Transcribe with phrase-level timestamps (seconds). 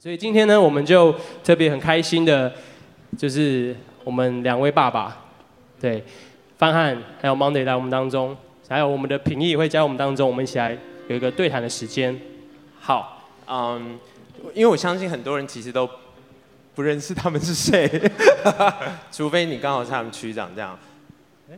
[0.00, 2.52] 所以今天呢，我们就特别很开心的，
[3.18, 5.24] 就是我们两位爸爸，
[5.80, 6.04] 对，
[6.56, 8.36] 范汉还有 Monday 来我们当中，
[8.68, 12.16] 还有我们的品义会加我们当中，我们一起来有一个对谈的时间。
[12.78, 13.98] 好，嗯，
[14.54, 15.90] 因为我相信很多人其实都
[16.76, 17.90] 不认识他们是谁，
[19.10, 20.78] 除非你刚好是他们区长这样。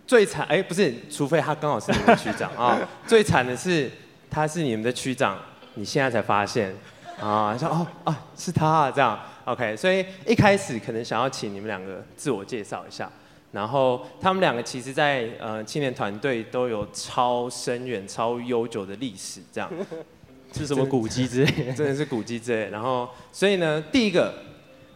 [0.06, 2.78] 最惨哎，不是，除非他刚好是你们区长啊。
[3.06, 3.90] 最惨的是
[4.30, 5.36] 他是你们的区长，
[5.74, 6.74] 你现在才发现。
[7.20, 13.10] 啊，说哦啊，是他啊，这样，OK，所以一开始可能想要请你们两个自我介绍一下，
[13.52, 19.70] 然后他们两个其实在呃青年团队都有超深远、超悠久的历史，这样，
[20.52, 21.72] 是什么古迹之类的？
[21.74, 22.70] 真的是古迹之类。
[22.70, 24.32] 然后，所以呢，第一个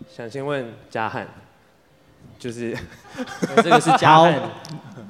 [0.08, 1.28] 想先问嘉汉，
[2.38, 2.76] 就是
[3.56, 4.40] 这个是嘉汉，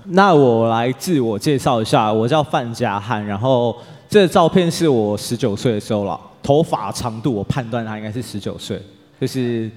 [0.07, 3.77] 那我来自我介绍一下，我叫范嘉汉，然后
[4.09, 6.21] 这个照片是我十九岁的时候了。
[6.45, 8.79] 头发长度，我判断他应该是十九岁，
[9.19, 9.71] 就是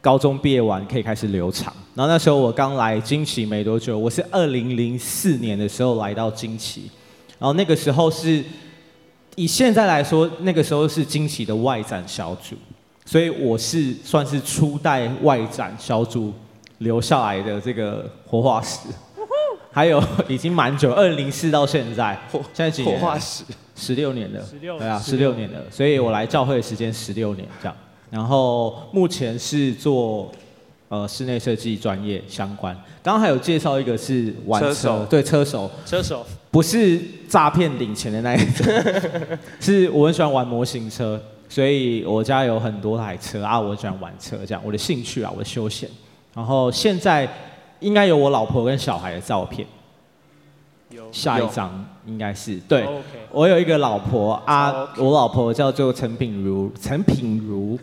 [0.00, 1.70] 高中毕业完可以开始留长。
[1.94, 6.90] 然后那时候我刚来惊奇没多久，我是二零零四年的时候来到惊奇，
[7.38, 8.42] 然后那个时候是
[9.36, 12.56] 以现在来说，那个时候是惊奇的外展小组，
[13.04, 16.32] 所以我是算是初代外展小组
[16.78, 18.88] 留下来的这个活化石，
[19.70, 22.98] 还有已经蛮久，二零零四到现在，现在几年？
[22.98, 23.44] 活化石。
[23.80, 27.74] 十六年了，对啊，十六年了，所以我来教会的时间十六年这样。
[28.10, 30.30] 然后目前是做
[30.88, 32.74] 呃室内设计专业相关。
[33.02, 35.06] 刚刚还有介绍一个是玩车，车手。
[35.06, 36.26] 对，车手，车手。
[36.50, 38.66] 不是诈骗领钱的那一种，
[39.60, 43.42] 是我很喜欢玩模型车，所以我家有很多台车。
[43.42, 45.88] 啊，我喜欢玩车这样，我的兴趣啊，我的休闲。
[46.34, 47.28] 然后现在
[47.78, 49.66] 应该有我老婆跟小孩的照片。
[51.12, 52.86] 下一张应该是对，
[53.30, 57.78] 我有一个老婆啊，我老婆叫做陈品如，陈品如，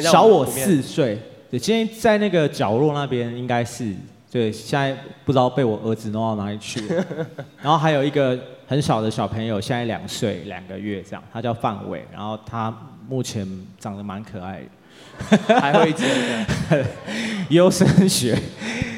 [0.00, 1.18] 小我四岁，
[1.50, 3.94] 对，今天在那个角落那边应该是，
[4.30, 7.04] 对，现在不知道被我儿子弄到哪里去了，
[7.62, 12.72] 然后还有一个很小的小朋友，现在两岁两个月这样，他叫范伟，然后他
[13.08, 13.46] 目前
[13.78, 16.08] 长得蛮可爱的，还会讲
[17.50, 18.38] 优生学。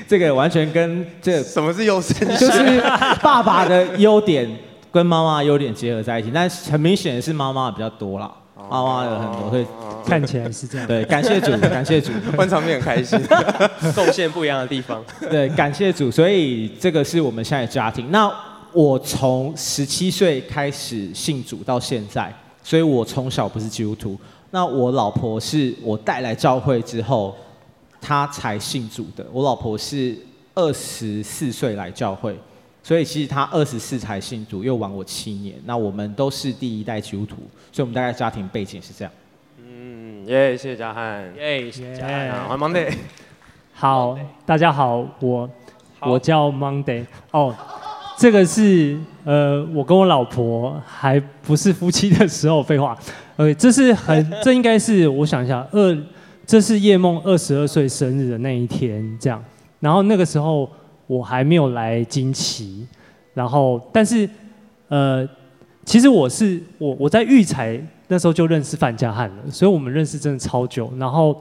[0.08, 2.26] 这个完全跟这、什么是优生？
[2.38, 2.80] 就是
[3.22, 4.48] 爸爸的优点
[4.92, 8.30] 跟妈妈优点结合在一起，但很明显的是妈妈比较多啦，
[8.70, 9.66] 妈妈有很多，所以
[10.06, 10.86] 看起来是这样。
[10.86, 13.20] 对，感谢主，感谢主，观场面很开心，
[13.94, 15.04] 贡献不一样的地方。
[15.28, 18.10] 对，感谢主，所以这个是我们现在的家庭。
[18.10, 18.32] 那
[18.72, 24.16] 我从十七岁开始信主到现在，所以我从小不是基督徒。
[24.52, 27.36] 那我老婆是我带来教会之后。
[28.06, 30.16] 他才信主的，我老婆是
[30.54, 32.38] 二十四岁来教会，
[32.80, 35.56] 所以其实他二十四才信主，又晚我七年。
[35.64, 37.34] 那我们都是第一代基督徒，
[37.72, 39.12] 所以我们大概家庭背景是这样。
[39.58, 42.94] 嗯，耶，谢谢嘉汉，耶，谢谢嘉汉，欢迎 Monday。
[43.74, 45.50] 好，大家好，我
[46.02, 47.04] 我叫 Monday。
[47.32, 47.52] 哦，
[48.16, 52.96] 这个是呃，我跟我老婆还不是夫妻的时候，废话。
[53.34, 55.98] 呃，这是很，这应该是我想一下，二。
[56.46, 59.42] 这是叶梦二十二岁生日的那一天，这样。
[59.80, 60.70] 然后那个时候
[61.08, 62.86] 我还没有来金奇，
[63.34, 64.28] 然后但是
[64.88, 65.28] 呃，
[65.84, 70.92] 其实我是我我在育才那时候就认识范家汉了，所以我们认识真的超久。
[70.98, 71.36] 然后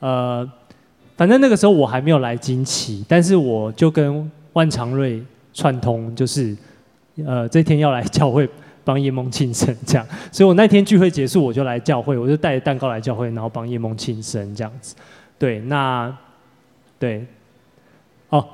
[0.00, 0.46] 呃，
[1.16, 5.22] 反正那个时候我还没有来金奇，但是我就跟万长瑞
[5.54, 6.54] 串通，就是
[7.24, 8.48] 呃这天要来教会。
[8.84, 14.94] 帮叶梦庆生这样，所以我那天聚会结束，我就来教会，我就带着蛋糕来教会，然后帮叶梦庆生这样子。
[15.38, 16.16] 对，那
[16.98, 17.24] 对，
[18.28, 18.44] 哦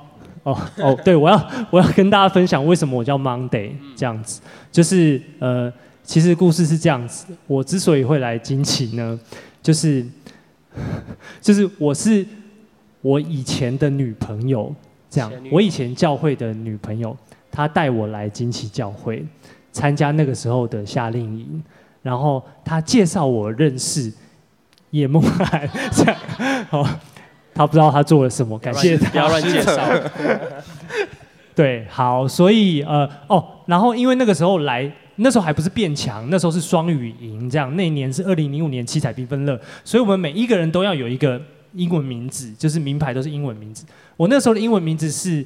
[0.43, 4.41] 哦哦， 对，我要我要跟大家分享为什么我叫 Monday 这样子，
[4.71, 5.71] 就是呃，
[6.03, 9.19] 其实故事是这样子，我之所以会来惊奇呢，
[9.61, 10.05] 就是
[11.41, 12.25] 就是我是
[13.01, 14.73] 我以前的女朋友
[15.09, 17.15] 这样，我以前教会的女朋友，
[17.51, 19.25] 她带我来惊奇教会。
[19.71, 21.63] 参加那个时候的夏令营，
[22.01, 24.11] 然后他介绍我认识
[24.91, 26.15] 叶梦涵，这样，
[26.69, 26.83] 好，
[27.53, 29.81] 他不知道他做了什么，感谢他，不要乱介绍。
[31.55, 41.41] 对，好，所以呃，哦，然后因为那个时候来，那时候还不是变强，那时候是双语营，这样，那一年是二零零五年七彩缤纷乐，所以我们每一个人都要有一个
[41.73, 43.85] 英文名字，就是名牌都是英文名字。
[44.17, 45.45] 我那时候的英文名字是。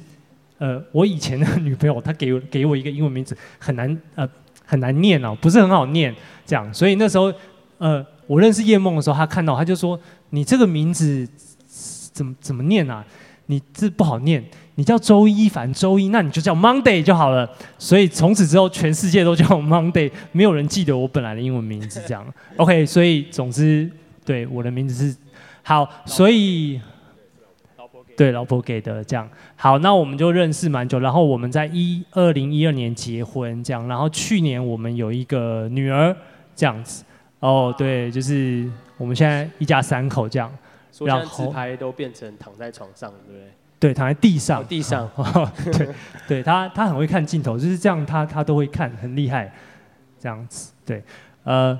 [0.58, 4.28] 呃，我以前的女朋友，她给我给我一个英文名字，很难呃
[4.64, 6.14] 很难念哦，不是很好念
[6.46, 7.32] 这样，所以那时候
[7.78, 9.98] 呃我认识叶梦的时候，她看到她就说，
[10.30, 11.28] 你这个名字
[12.12, 13.04] 怎么怎么念啊？
[13.46, 14.42] 你这不好念，
[14.76, 17.46] 你叫周一凡，周一，那你就叫 Monday 就好了。
[17.76, 22.24] 所以从此之后，全世界都叫我 Monday，没有人记得我本来的英文名字这样。
[22.56, 23.90] OK，所以总之
[24.24, 25.14] 对，我的名字是
[25.62, 26.80] 好，所以
[28.16, 29.28] 对老婆给的这样。
[29.56, 36.14] 好，那我们就认识蛮久，然后我们在一二零一二年结婚这样，然后去年我们有一个女儿
[36.54, 37.04] 这样子。
[37.40, 40.50] 哦，对，就是我们现在一家三口这样。
[41.00, 43.50] 然后自拍都变成躺在床上，对不对？
[43.80, 45.10] 对，躺在地上，地上。
[45.72, 45.88] 对，
[46.28, 49.52] 对他，他很会看镜头，就是这样，他他都会看，很厉害，
[50.20, 50.72] 这样子。
[50.86, 51.02] 对，
[51.42, 51.76] 呃，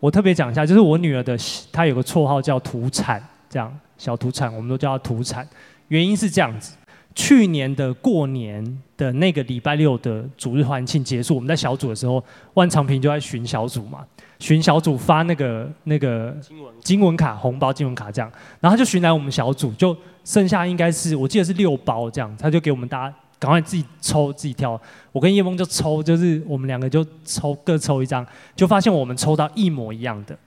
[0.00, 1.38] 我特别讲一下，就是我女儿的，
[1.72, 5.46] 她有个绰号叫土产，这样小土产，我们都叫它土产。
[5.88, 6.76] 原因是这样子，
[7.14, 12.22] 去年的过年的那个礼拜六的主日欢庆结束，我们在小组的时候，
[12.54, 14.06] 万长平就在巡小组嘛。
[14.38, 16.32] 巡小组发那个那个
[16.80, 18.30] 经文卡红包经文卡这样，
[18.60, 24.80] 然后他就巡来我们小组，就剩下应该是我记得是六包这样，他就给我们大家赶快自己抽自己挑，
[25.10, 28.24] 我跟叶峰就抽，就是我们两个就抽各抽一张，
[28.54, 30.38] 就发现我们抽到一模一样的，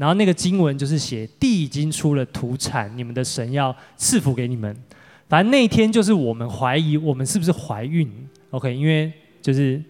[0.00, 4.74] 然后那个经文就是写地已经出了土产，你们的神要赐福给你们，
[5.28, 8.10] 反正那一天就是我们怀疑我们是不是怀孕
[8.50, 9.12] ，OK，因为
[9.42, 9.82] 就是。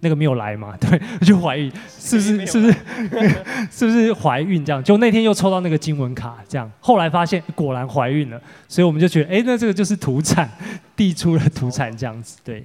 [0.00, 0.76] 那个没有来嘛？
[0.78, 2.46] 对，就怀疑，是不是？
[2.46, 2.74] 是不是？
[3.72, 4.84] 是不是怀孕这样？
[4.84, 10.48] 就那天又抽到那个经文卡，这样，后来发现果然怀孕了，所以我们就觉得，哎，那这个就是土产，
[10.94, 12.64] 地出了土产这样子，对，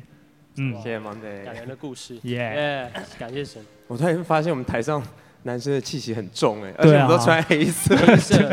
[0.57, 3.63] 嗯，谢谢 Monday，感人的故事，耶，感谢神。
[3.87, 5.01] 我突然发现我们台上
[5.43, 7.95] 男生的气息很重，哎，而且我们都穿黑色，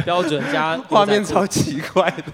[0.04, 2.24] 标准加画面超奇怪的。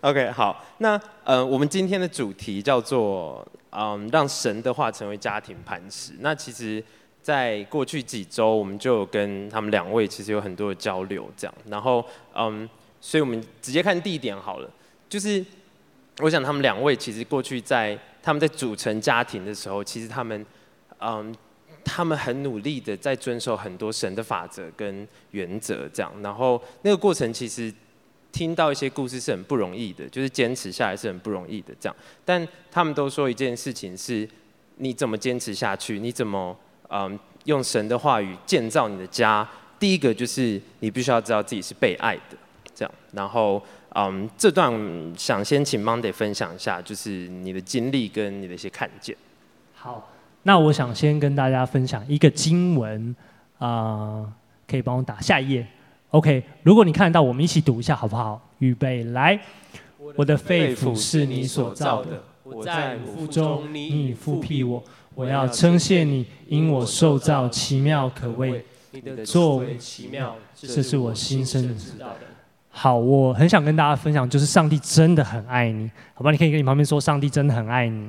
[0.00, 3.46] OK，好，那呃，我们今天的主题叫做。
[3.72, 6.12] 嗯，让神的话成为家庭磐石。
[6.18, 6.82] 那其实，
[7.22, 11.54] 在过去几周，我们就有跟他们两位其实有很多的交流，这样。
[11.68, 12.04] 然后，
[12.34, 12.68] 嗯，
[13.00, 14.68] 所以我们直接看第一点好了。
[15.08, 15.46] 就是，
[16.18, 20.44] 我想他们两位其实过去在他们在组成家庭的时候，其实他们，
[20.98, 21.32] 嗯，
[21.90, 26.12] 他们很努力的在遵守很多神的法则跟原则，这样。
[26.22, 27.72] 然后那个过程其实。
[28.32, 31.96] 听到一些故事是很不容易的，就是坚持下来是很不容易的，这样。
[32.24, 34.26] 但他们都说一件事情是：
[34.76, 35.98] 你怎么坚持下去？
[35.98, 36.56] 你怎么
[36.90, 39.46] 嗯用神的话语建造你的家？
[39.80, 42.38] 第一个就是你必须要知道自己是被爱的，
[42.72, 42.94] 这样。
[43.14, 43.60] 然后
[43.96, 44.72] 嗯这段
[45.18, 49.16] 想先请 Monday 分享一下，就是你的经历跟你的一些看见。
[49.74, 50.08] 好，
[50.42, 53.14] 那我想先跟大家分享一个经文
[53.58, 54.32] 啊、呃，
[54.66, 55.66] 可以帮我打下一页。
[56.10, 58.40] OK，如果你看得到，我们一起读一下好不好？
[58.58, 59.38] 预备来，
[60.16, 64.82] 我的肺腑是你所造的，我在母腹中，你已复辟我。
[65.14, 72.20] 我要称谢你，因我受造奇妙可畏，你的作为奇妙，这是我心深知道的。
[72.70, 76.30] 好，我很想跟大家分享，就是上帝真的很爱你，好吧？
[76.30, 78.08] 你可以跟你旁边说，上帝真的很爱你。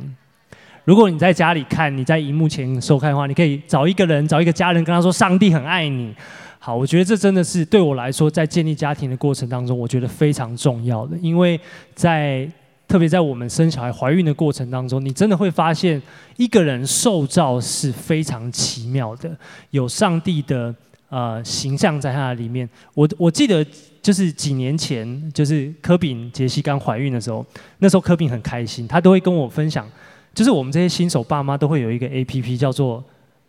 [0.83, 6.13] 如果你在家里看，你在荧幕前收看的话，你可以找一个人，找一个家人，跟他说，上帝很爱你。
[6.57, 11.17] 好，我觉得这真的是对我来说，在建立家庭的过程当中，我觉得非常重要的。
[11.19, 11.59] 因为
[11.95, 12.47] 在
[12.87, 16.01] 特别在我们生小孩、怀孕的过程当中，你真的会发现
[16.37, 19.35] 一个人受造是非常奇妙的，
[19.69, 20.75] 有上帝的
[21.09, 22.69] 呃形象在他的里面。
[22.93, 23.65] 我我记得
[24.01, 27.45] 就是几年前，就是柯炳杰西刚怀孕的时候，
[27.79, 29.89] 那时候柯炳很开心，他都会跟我分享，
[30.33, 33.03] 就是我们这些新手爸妈都会有一个 APP 叫做。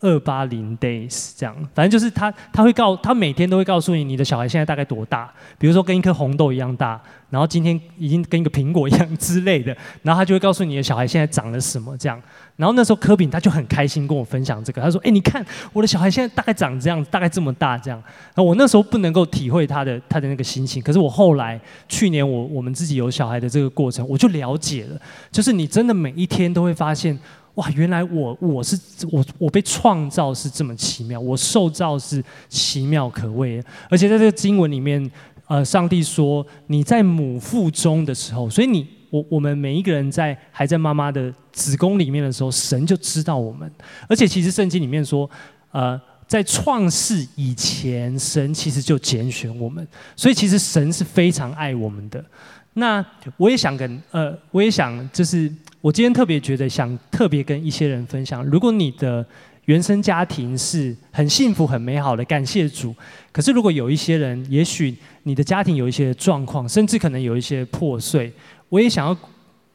[0.04, 12.20] 二八零 days 这样，反正就是他，他会告，他每天都会告诉你，你的小孩现在大概多大，比如说跟一颗红豆一样大，然后今天已经跟一个苹果一样之类的，然后他就会告诉你的小孩现在长了什么这样，
[12.56, 17.98] 然后那时候柯炳他就很开心跟我分享这个，他说，哎，你看我的小孩现在大概长这样，大概这么大这样，
[18.34, 27.18] 然后我那时候不能够体会他的他的那个心情，可是我后来去年我我们自己有小孩的这个过程，我就了解了，就是你真的每一天都会发现。
[27.56, 28.74] 哇，原来我我是
[29.10, 35.10] 我我被创造是这么奇妙，我受造是奇妙可畏，而且在这个经文里面，
[35.48, 43.70] 呃，上帝说你在母腹中的时候，所以你我我们每一个人在还在妈妈的子宫里面的时候，神就知道我们，
[44.08, 45.28] 而且其实圣经里面说，
[45.70, 52.24] 呃，在创世以前，神其实就拣选我们，所以其实神是非常爱我们的。
[52.72, 53.04] 那
[53.36, 55.52] 我也想跟呃，我也想就是。
[55.82, 59.26] 我今天特别觉得想特别跟一些人分享，如果你的
[59.64, 62.94] 原生家庭是很幸福、很美好的，感谢主。
[63.32, 68.32] 可是如果有一些人，也许你的家庭有一些状况，甚至可能有一些破碎，
[68.72, 69.14] 我也想要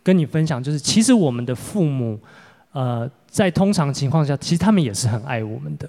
[0.01, 2.20] 跟你分享，就是其实我们的父母，
[2.72, 5.88] 呃，在通常情况下，其实他们也是很爱我们的。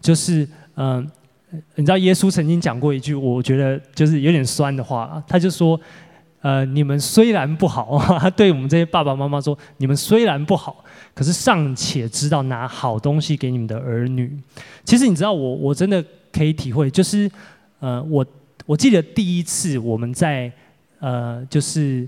[0.00, 0.46] 就是
[0.76, 1.10] 嗯、
[1.74, 5.80] 你知道耶稣曾经讲过一句，我觉得就是有点酸的话，他就说。
[6.44, 7.98] 呃，你们虽然不好，
[8.36, 10.84] 对我们这些爸爸妈妈说：“你们虽然不好，
[11.14, 14.30] 可是尚且知道拿好东西给你们的儿女。”
[14.84, 17.30] 其实你知道，我我真的可以体会，就是
[17.80, 18.26] 呃，我
[18.66, 20.52] 我记得第一次我们在
[20.98, 22.06] 呃，就是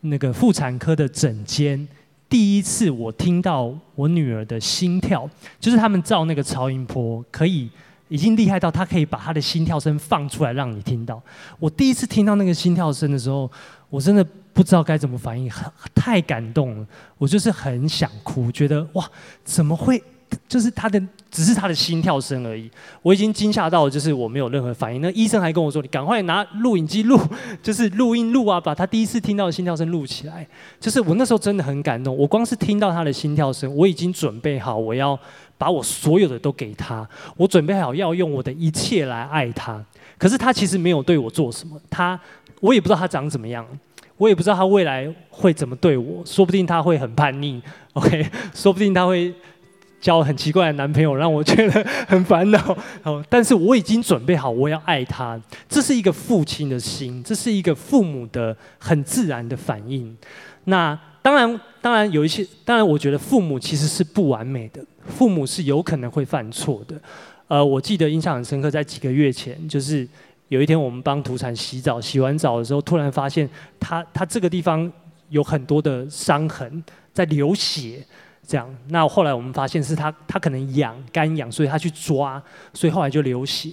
[0.00, 1.86] 那个妇产科的诊间，
[2.28, 5.28] 第一次我听到我女儿的心跳，
[5.58, 7.68] 就是他们照那个超音波，可以
[8.08, 11.22] 已经厉害到他可以把她的心跳声放出来让你听到。
[11.58, 13.50] 我第一次听到那个心跳声的时候，
[13.90, 16.86] 我真的不知道该怎么反应，很太感动了，
[17.18, 19.10] 我就是很想哭，觉得哇，
[19.44, 20.02] 怎么会？
[20.48, 22.70] 就是他的，只是他的心跳声而已。
[23.02, 25.00] 我已经惊吓到，就是我没有任何反应。
[25.02, 27.18] 那医生还跟我说：“你赶快拿录影机录，
[27.62, 30.46] 就是录音录啊，把他第一次听到的心跳声录起来。”
[30.80, 32.16] 就是我那时候真的很感动。
[32.16, 35.18] 我光是听到他的心跳声，我已经准备好我要
[35.58, 37.06] 把我所有的都给他，
[37.36, 39.84] 我准备好要用我的一切来爱他。
[40.16, 42.18] 可是他其实没有对我做什么，他
[42.60, 43.66] 我也不知道他长怎么样，
[44.16, 46.24] 我也不知道他未来会怎么对我。
[46.24, 48.26] 说不定他会很叛逆，OK？
[48.54, 49.34] 说不定他会。
[50.00, 52.76] 交很奇怪的男朋友，让我觉得很烦恼。
[53.02, 55.40] 哦，但是我已经准备好，我要爱他。
[55.68, 60.16] 这是一个父亲的心，这是一个父母的很自然的反应。
[60.64, 66.94] 那当然，当然有一些，当然我觉得父母其实是不完美的，父母是有可能会犯错的。
[67.48, 70.06] 呃，我记得印象很深刻，在几个月前，就是
[70.48, 73.48] 有一天我们帮土产洗澡，洗完澡的时候，突然发现
[73.80, 74.90] 他他这个地方
[75.30, 78.04] 有很多的伤痕，在流血。
[78.48, 83.72] 这样，那后来我们发现是他，他可能痒，干痒，所以他去抓，所以后来就流血。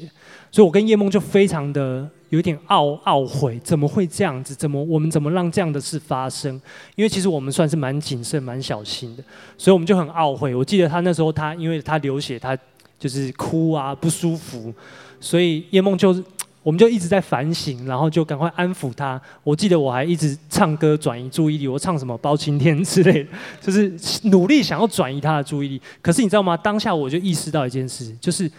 [0.52, 4.54] 所以我跟叶梦就非常的有点懊懊悔，怎么会这样子？
[4.54, 6.54] 怎么我们怎么让这样的事发生？
[6.96, 9.24] 因为其实我们算是蛮谨慎、蛮小心的，
[9.58, 10.54] 所以我们就很懊悔。
[10.54, 12.58] 我记得他那时候他，因为他流血，他
[13.00, 14.74] 就是哭啊，不舒服，
[15.22, 16.22] 所以叶梦就。
[16.66, 19.22] 我们就一直在反省，然后就赶快安抚他。
[19.44, 23.30] 我记得我还一直唱歌转移注意力，我唱什么《包青天》之类的，
[23.62, 23.94] 就是
[24.30, 25.82] 努力想要转移他的注意力。
[26.02, 26.58] 可是你知道吗？
[26.58, 28.52] 当下我就意识到一件事，就是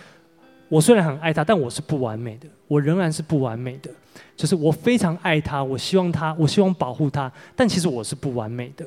[0.68, 3.90] 我虽然很爱他，但我是不完美的，我仍然是不完美的。
[4.36, 8.86] 就是我非常爱他，我希望他，我希望保护他，但其实我是不完美的。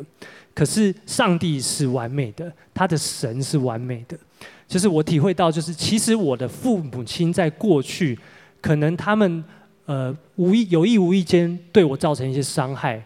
[0.55, 4.17] 可是上帝是完美的，他的神是完美的。
[4.65, 8.17] 就是我体会到，就是其实我的父母亲在过去。
[8.61, 9.43] 可能他们
[9.85, 13.03] 呃无意有意无意间对我造成一些伤害，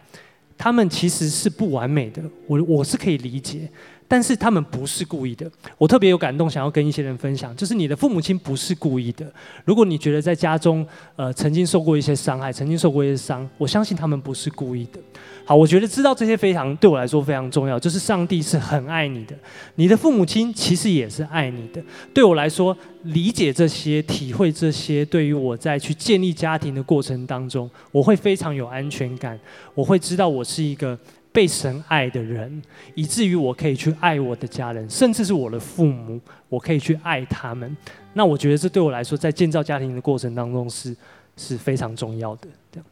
[0.56, 3.68] 他们其实是不完美的，我我是可以理解。
[4.14, 9.26] 但是他们不是故意的，我特别有感动，想要跟一些人分享，就是你的父母亲不是故意的。
[9.64, 15.00] 如果你觉得在家中，呃，曾经受过一些伤害，曾经受过一些伤，我相信他们不是故意的。
[15.44, 19.34] 好，我觉得知道这些非常对我来说非常重要，就是上帝是很爱你的，
[19.74, 21.82] 你的父母亲其实也是爱你的。
[22.14, 29.36] 对我来说，理解这些、体会这些，对于我在去建立家庭的过程当中，我会非常有安全感，
[29.74, 30.96] 我会知道我是一个。
[31.34, 32.62] 被神爱的人，
[32.94, 37.76] 以至于我可以去爱我的家人，甚至是我的父母，我可以去爱他们。
[38.12, 40.96] 那我觉得这对我来说，在建造家庭的过程当中是
[41.36, 42.46] 是非常重要的。
[42.70, 42.86] 这样，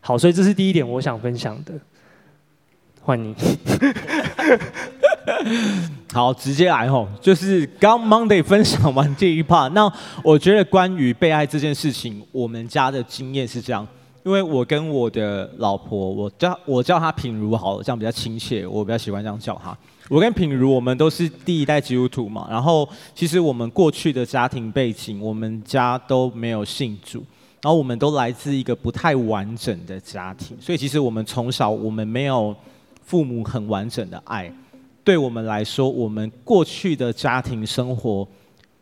[0.00, 1.72] 好，所以这是第一点我想分享的。
[3.00, 3.32] 换你，
[6.12, 9.92] 好，直接来吼，就是刚 Monday 分享完这一 part，那
[10.24, 13.86] 我觉得关于被爱这件事情，我们家的经验是这样。
[14.24, 19.76] 因为我跟我的老婆，我叫我叫她品如好了，这样比较亲切，我比较喜欢这样叫她。
[20.08, 22.46] 我跟品如，我们都是第一代基督徒嘛。
[22.50, 27.22] 然后，其实我们过去的家庭背景，我们家都没有信主，
[27.60, 32.56] 然后我们都来自一个不太完整的家庭，所以其实我们从小我们没有
[33.02, 34.50] 父母很完整的爱。
[35.02, 38.26] 对我们来说，我们过去的家庭生活，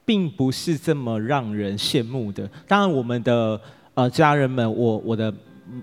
[0.05, 2.49] 并不是这么让人羡慕的。
[2.69, 3.61] 当然，我们的。
[3.95, 5.31] 呃，家人们，我我的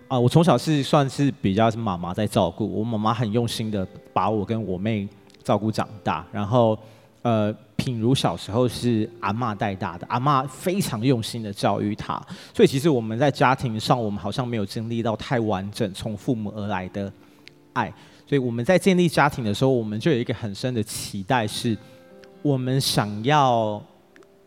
[0.07, 5.07] 啊、呃，我从小是算是比较是妈妈在照顾，我妈妈很用心的把我跟我妹
[5.43, 6.25] 照顾长大。
[6.31, 6.75] 然后，
[7.21, 12.19] 呃，品如小时候是阿嬷带大的，阿嬷非常用心的教育她，
[12.51, 17.13] 所以其实我们在家庭上，我们好像没有经历到太完整从父母而来的
[17.73, 17.93] 爱。
[18.25, 21.77] 所以我们在建立家庭的时候，我们就有一个很深的期待，是
[22.41, 23.79] 我们想要。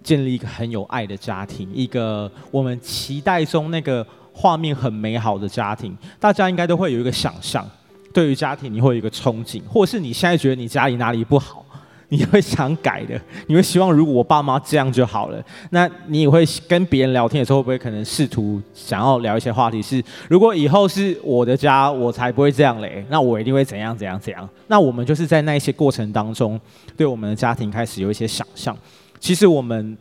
[0.02, 7.68] 建立一个很有爱的家庭，一个我们期待中那个画面很美好的家庭，大家应该都会有一个想象。
[8.12, 11.64] 对于家庭，你会有一个憧憬，或是你现在觉得你家里哪里不好，
[12.10, 13.18] 你会想改的。
[13.46, 15.42] 你会希望如果我爸妈这样就好了。
[15.70, 23.02] 那你也会跟别人聊天的时候，会不会可能试图想要聊一些话题是，如果以后是我的家，我才不会这样嘞。
[23.08, 24.46] 那我一定会怎样怎样怎样。
[24.66, 26.60] 那我们就是在那一些过程当中，
[26.94, 28.76] 对我们的家庭开始有一些想象。
[29.22, 29.96] 其实我们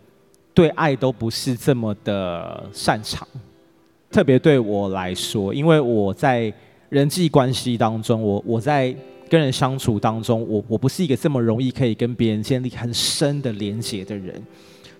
[0.51, 3.25] 对爱都不是这么的擅长，
[4.10, 6.51] 特别对我来说，因为我在
[6.90, 8.92] 人际关系当中，我我在
[9.30, 14.42] 跟人相处当中，我我不是一个这么容易可以跟别人建立很深的连结的人，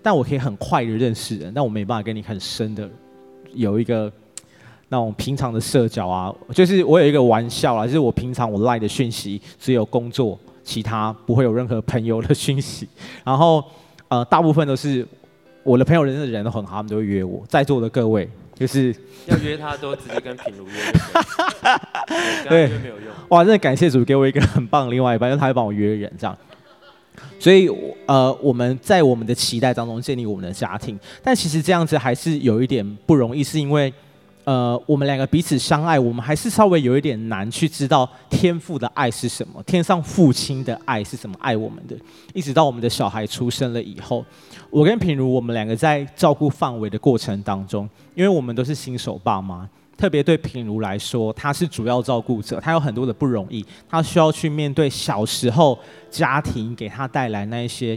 [0.04, 2.88] 但我可以很快的认识人，但我没办法跟你很深的
[3.56, 4.10] 有一个
[4.90, 12.88] 那种平常的社交啊，就是我有一个玩笑啦，就是我平常我赖的讯息只有工作，其他不会有任何朋友的讯息。
[13.25, 13.66] 然后
[14.12, 15.08] 呃，大部分都是
[15.63, 17.41] 我的朋友认识的人都很好，他们都会约我。
[17.48, 18.94] 在座的各位，就是
[19.25, 20.74] 要约他都直接跟品如约，
[22.50, 23.06] 对，没有用。
[23.30, 26.38] 哇，真的感谢主给我一个很棒的另外一半，因为他会帮我约人这样。
[27.39, 27.70] 所以，
[28.06, 33.94] 呃，我们在我们的期待当中建立我们的家庭，但其实这样子还是有一点不容易，是因为，
[34.43, 41.95] 呃，我们两个彼此相爱，我们还是稍微有一点难去知道天父的爱是什么，天上父亲的爱是怎么爱我们的。
[42.33, 44.25] 一直到我们的小孩出生了以后，
[44.69, 49.69] 我跟品如，我们两个在照顾范围的过程当中，因为我们都是新手爸妈。
[49.98, 55.77] 特别对品如来说，他是主要照顾者，他有很多的不容易，他需要去面对小时候
[56.10, 57.95] 家庭给他带来那一些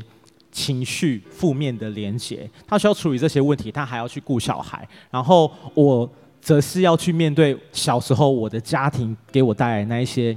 [0.52, 6.06] 情绪负面的连结，他需要处理这些问题，他还要去顾小孩，然后我
[6.44, 10.36] 则是要去面对小时候我的家庭给我带来那一些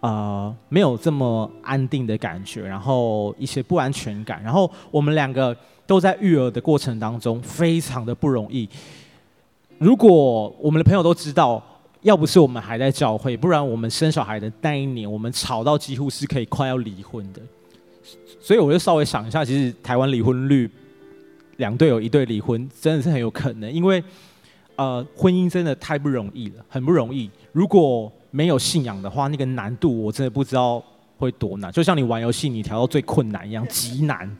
[0.00, 8.68] 呃没有这么安定的感觉，然后一些不安全感，然后我们两个都在育儿的过程当中非常的不容易。
[9.78, 11.62] 如果我们的朋友都知道，
[12.02, 17.40] 要不是我们还在教会，不然我们生小孩的那一年，我们吵到几乎是可以快要离婚的。
[18.38, 20.70] 所以我就稍微想一下，其实台湾离婚率，
[21.56, 24.04] 两对有一对离婚，真的是很有可能，因为
[24.76, 27.30] 呃，婚姻真的太不容易了，很不容易。
[27.52, 30.82] 如果没有信仰的话，那个难度我真的不知道
[31.18, 31.72] 会多难。
[31.72, 34.30] 就像你玩游戏，你调到最困难一样，极难。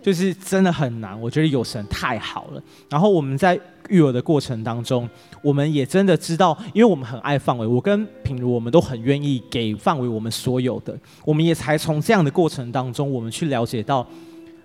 [0.00, 2.62] 就是真的很难，我觉得有神太好了。
[2.90, 3.56] 然后我们在
[3.88, 5.08] 育儿的过程当中，
[5.42, 10.98] 我们也真的知道，因为我们很爱范围，我跟品如我们都很愿意给范围我们所有的。
[11.24, 14.04] 我们也才从这样的过程当中，我们去了解到，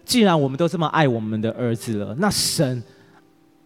[0.03, 2.81] 既然我们都这么爱我们的儿子了，那神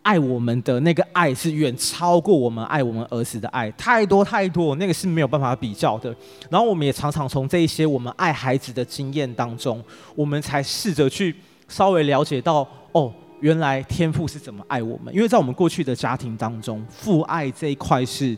[0.01, 6.15] 爱我们的那个爱是远超过我们爱我们儿子的爱，太多太多，那个是没有办法比较的。
[6.50, 9.84] 然后我们也常常从这一些我们爱孩子的经验当中，
[10.15, 11.36] 我们才试着去。
[11.67, 18.38] 稍微了解到哦，原来天父是怎么爱我们，因为在我们过去的家庭当中，父爱这一块是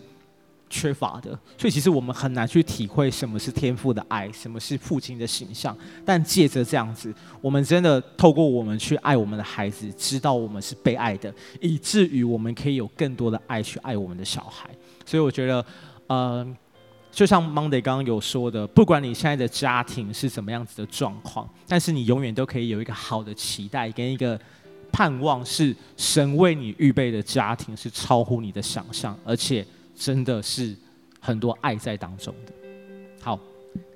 [0.73, 5.77] 缺乏的，所以其实我们很难去体会什么是天赋的爱，什么是父亲的形象。
[6.03, 11.31] 但借着这样子，我们真的透过我们去爱我们的孩子，知道我们是被爱的，
[11.62, 14.67] 以至于我们可以有更多的爱去爱我们的小孩。
[15.05, 15.63] 所以我觉得，
[16.07, 16.57] 嗯、呃。
[17.13, 24.39] 就像 Monday 刚刚有说的，不管你现在的家庭是什么样子的状况，但是你永远都可以有一个好的期待跟一个
[24.91, 29.63] 盼望，是神为你预备的家庭是超乎你的想象，而且
[29.95, 30.75] 真的是
[31.19, 32.53] 很多爱在当中的。
[33.21, 33.39] 好，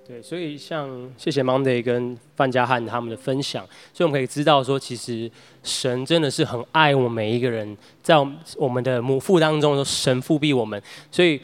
[0.08, 5.30] 对，所以像谢谢 Monday 跟范家汉他们的分享，所以我们可以知道说，其实
[5.64, 8.16] 神真的是很爱我们每一个人，在
[8.56, 10.82] 我们的母腹当中，神父庇我们，
[11.12, 11.42] 所以。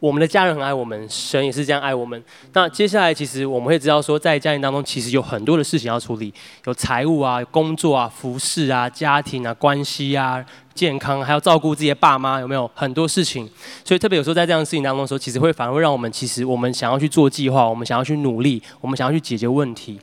[0.00, 2.20] 我们的家人很爱我们，神也是这样爱我们。
[2.54, 6.32] 那接下来，其实我们会知道说，在家庭当中，其实有很多的事情要处理，
[6.64, 10.42] 有财务啊、工作啊、服饰啊、家庭啊、关系啊、
[10.74, 13.46] 健康，还要照顾自己的爸妈，有没有很多事情？
[13.84, 20.00] 所以特别有时候在这样的事情当中的时候，其实会反而会让我们，其实我们想要去做计划，我们想要去努力，我们想要去解决问题，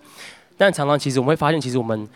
[0.56, 2.08] 但常常其实我们会发现，其实我们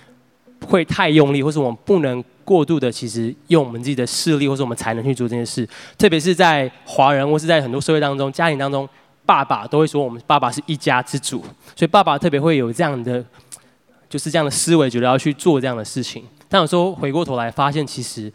[0.68, 2.24] 会太用力，或是我们不能。
[2.44, 5.66] 过度的，其实用我们自己的势力或是我们才能去做这件事，
[5.98, 8.90] 特别是在华人或是在很多社会当中、家庭当中，
[9.26, 11.40] 爸爸都会说我们爸爸是一家之主，
[11.76, 13.24] 所以爸爸特别会有这样的，
[14.10, 16.26] 就是这样的思维，觉得要去做这样的事情。
[16.50, 18.30] 但有时候回过头来发现，其实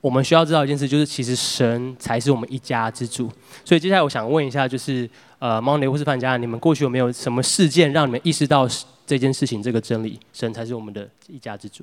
[0.00, 3.30] 我们需要知道一件事，就是其实神才是我们一家之主。
[3.62, 8.66] 所以接下来我想问一下，就是呃，Monday 或是范家，你们过去有没有什么事件让你们意识到
[9.10, 11.82] 这件事情、这个真理，神才是我们的一家之主？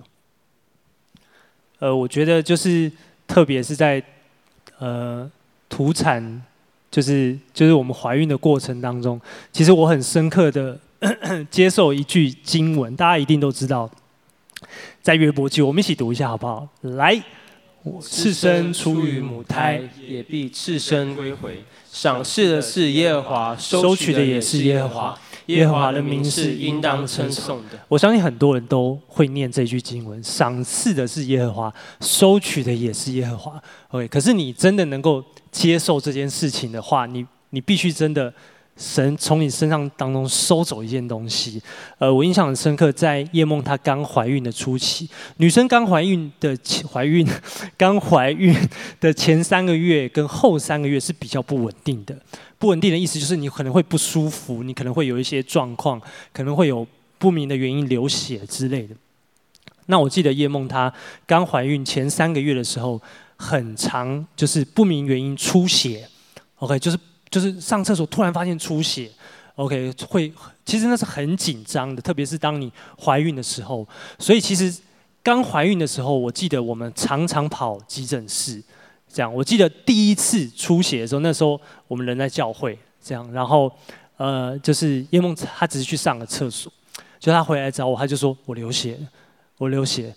[1.80, 2.90] 呃，我觉得就是，
[3.28, 4.02] 特别是在
[4.80, 5.30] 呃
[5.68, 6.42] 土产，
[6.90, 9.20] 就是就是我们怀孕的过程当中，
[9.52, 10.80] 其实我很深刻的
[11.52, 13.92] 接受一句经文，大家一定都知道，
[15.02, 16.66] 在约伯记，我们一起读一下好不好？
[16.84, 17.22] 来，
[18.02, 21.64] 赤身出于母胎，也必赤身归回。
[21.92, 25.20] 赏赐的是耶和华，收取的也是耶和华。
[25.48, 27.80] 耶和华的名是应当称颂的。
[27.88, 33.64] 我相信很多人都会念这句经文：赏赐的是耶和华，收取的也是耶和华。
[33.90, 38.34] OK，可是你真的能够接受这件事情的话，你你必须真的。
[38.78, 41.62] 神从你身上当中收走一件东西，
[41.98, 46.56] 呃，我印象很深刻，在叶梦她刚怀孕的初期，女生刚怀孕的
[46.92, 47.28] 怀孕，
[47.76, 48.56] 刚怀孕
[49.00, 52.16] 的前三个月跟后三个月是比较不稳定的。
[52.60, 56.86] 不稳定的意思就是你可能会不舒服，你可能会有一些状况，可能会有
[57.18, 58.96] 不明的原因流血之类的。
[59.88, 60.94] 那我记得叶梦她
[61.26, 63.02] 刚怀孕前三个月的时候，
[63.38, 66.08] 很长就是不明原因出血
[66.58, 66.98] ，OK，就是
[67.30, 69.10] 就是上厕所突然发现出血
[69.56, 70.32] ，OK，会
[70.66, 73.88] 其实那是很紧张的，特别是当你怀孕的时候。
[74.20, 74.76] 所以其实
[75.22, 78.64] 刚怀孕的时候，我记得我们常常跑急诊室，
[79.12, 79.34] 这样。
[79.34, 83.72] 我记得第一次出血的时候，那时候我们人在教会，这样，然后
[84.18, 86.72] 呃，就是叶梦她只是去上了厕所，
[87.20, 88.98] 就她回来找我，她就说我流血，
[89.58, 90.16] 我流血。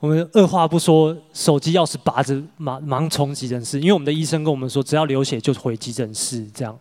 [0.00, 6.74] 我们二话不说，手机钥匙拔着，忙忙冲急诊室，因为我们的医生跟我们说，只要流血就回急诊室，这样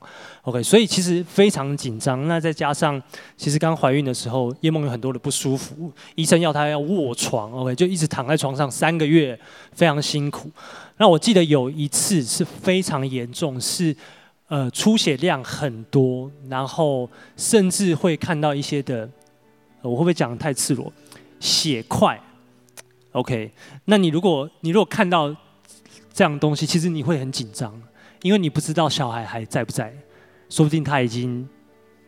[0.44, 0.64] ，OK。
[0.64, 2.26] 所以其实非常紧张。
[2.30, 3.02] 那再加上，
[3.36, 9.38] 其实刚怀孕的时候，叶梦有很多的不舒服，医生要她要卧床，OK，就一直躺在床上三个月，
[9.74, 10.50] 非常辛苦。
[10.96, 13.94] 那我记得有一次是非常严重，是
[14.48, 19.10] 呃出血量很多，然后甚至会看到一些的，
[19.82, 20.90] 我会不会讲得太赤裸？
[21.42, 22.18] 血块。
[23.14, 23.52] OK，
[23.86, 25.36] 那你如果你如果看到
[26.14, 27.74] 这样东西，其实你会很紧张，
[28.22, 29.92] 因为你不知道小孩还在不在，
[30.48, 31.48] 说不定他已经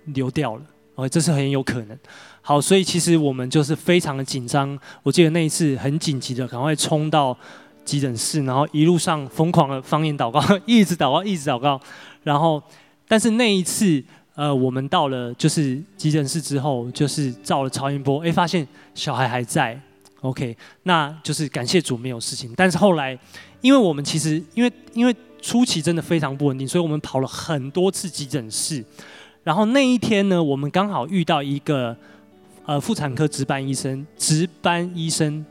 [0.05, 0.61] 流掉了
[0.95, 1.97] ，OK，这是很有可能。
[2.41, 4.77] 好，所以其实我们就是非常的紧张。
[5.03, 7.35] 我记得那一次很紧急的，赶快冲到
[7.83, 11.79] 急诊室，然后一路上疯狂的方言祷告，一直祷告，一直祷告。
[12.23, 12.61] 然后，
[13.07, 14.03] 但是那一次，
[14.35, 19.79] 呃，我们到了就是急诊室之后，就是照了超音波，哎，发现小孩还在。
[20.21, 22.53] OK，那就是感谢主没有事情。
[22.55, 23.17] 但是后来，
[23.61, 28.83] 因为我们其实因为因为初期真的非常不稳定，所以我们跑了很多次急诊室。
[29.43, 31.97] 然后那一天呢，我们刚好遇到一个
[32.65, 35.43] 呃妇产科值班医生，值班医生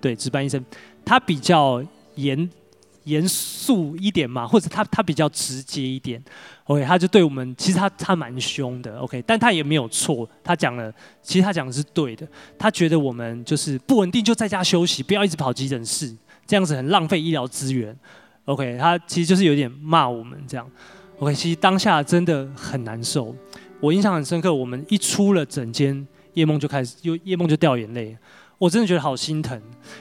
[0.00, 0.62] 对值班医生，
[1.04, 1.82] 他比较
[2.16, 2.48] 严。
[3.08, 6.22] 严肃一点嘛，或者他他比较直接一点
[6.64, 10.92] ，OK，他就对我们，其实他他蛮凶的，OK，但他也没有错，他讲了，
[11.22, 16.14] 其实他讲的是对的，他觉得我们就是不稳定就在家休息，不要一直跑急诊室，
[16.46, 17.96] 这样子很浪费医疗资源
[18.44, 20.70] ，OK，他其实就是有点骂我们这样
[21.18, 23.34] ，OK，其实当下真的很难受，
[23.80, 28.16] 我印象很深刻，我们一出了诊间，叶梦就开始，又叶梦就掉眼泪。
[28.58, 29.56] 我真的觉得好心疼，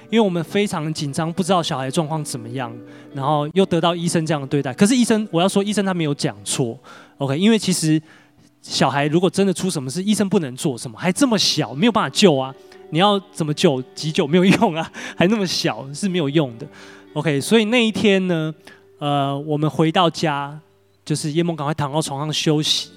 [0.10, 2.76] 因为我们非常紧张，不知道小孩状况怎么样，
[3.14, 4.74] 然后又得到医生这样的对待。
[4.74, 6.76] 可是医生，我要说医生他没有讲错
[7.20, 7.38] ，OK？
[7.38, 8.02] 因为其实
[8.64, 12.52] 小孩如果真的出什么事，医生不能做什么，还这么小，没有办法救啊！
[12.90, 13.80] 你要怎么救？
[13.94, 16.66] 急救没有用啊， 还那么小是没有用的
[17.14, 17.40] ，OK？
[17.40, 18.52] 所以那一天呢，
[18.98, 20.60] 呃，我们回到家，
[21.06, 22.90] 就是叶梦赶快躺到床上休息，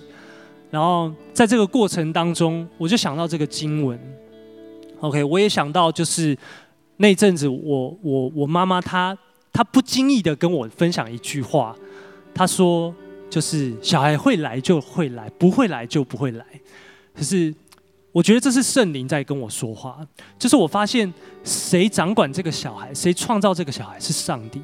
[0.71, 4.01] 然后在这个过程当中，我就想到这个经文。
[5.01, 6.37] OK，我也想到，就是
[6.99, 9.17] 那阵子我，我我我妈妈她
[9.53, 11.75] 她不经意的跟我分享一句话，
[12.35, 12.95] 她说，
[13.29, 16.45] 就是小孩会来就会来，不会来就不会来。
[17.15, 17.55] 可是
[18.13, 19.99] 我觉得这是圣灵在跟我说话，
[20.39, 21.13] 就是我发现
[21.45, 24.61] 谁掌管这个小孩，谁创造这个小孩是上帝。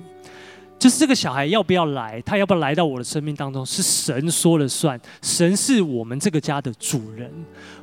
[0.79, 5.01] 就是这个小孩要不要来，他要不要来到我的生命当中，是神说了算。
[5.23, 7.33] 神是我们这个家的主人。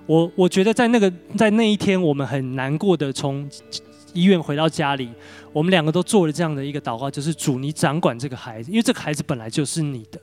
[0.06, 3.50] 我我觉得在那个在那一天，我们很难过的从
[4.14, 5.10] 医院回到家里，
[5.52, 10.20] 我们两个都做了这样的一个祷告，就是主，你掌管这个孩子，因为这个孩子本来就是你的。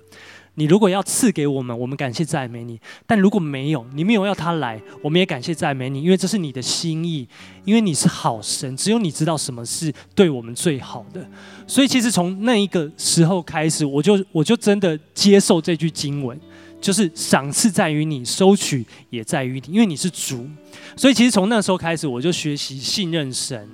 [0.61, 7.27] 你如果要赐给我们，我们感谢赞美你；但如果没有，你没有要他来，我们也感谢赞美你，因为这是你的心意，
[7.65, 11.27] 因为你是好神，只有你知道什么是对我们最好的。
[11.67, 16.39] 所以，其实从那一个时候开始，我就我就真的接受这句经文，
[16.79, 20.47] 就是赏赐在于你，收取也在于你，因为你是主。
[20.95, 23.67] 所以，其实从那时候开始，我就学习信任神，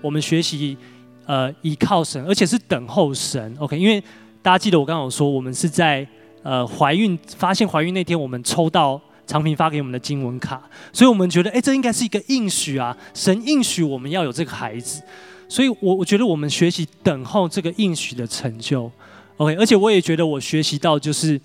[0.00, 0.74] 我们学习
[1.26, 3.54] 呃依靠神，而且是等候神。
[3.58, 4.02] OK，因为
[4.40, 6.08] 大家记得我刚刚有说，我们是在。
[6.42, 15.02] 呃，怀孕发现怀孕那天，我们抽到长平发给我们的经文卡，所以我们觉得，哎，这应该是一个应许啊，神应许我们要有这个孩子，
[15.48, 18.90] 所以我我觉得我们学习等候这个应许的成就
[19.36, 21.40] ，OK，而且我也觉得我学习到，就是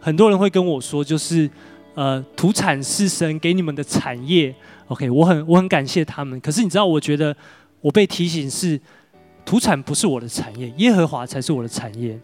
[0.00, 1.48] 很多人会跟我说，就是
[1.94, 4.54] 呃，土产是神给你们的产业
[4.88, 7.34] ，OK，我很我很感谢他们，可是你知道，我觉得
[7.80, 8.80] 我被提醒是，
[9.44, 12.18] 土产不是我的产业，耶和华才是我的产业。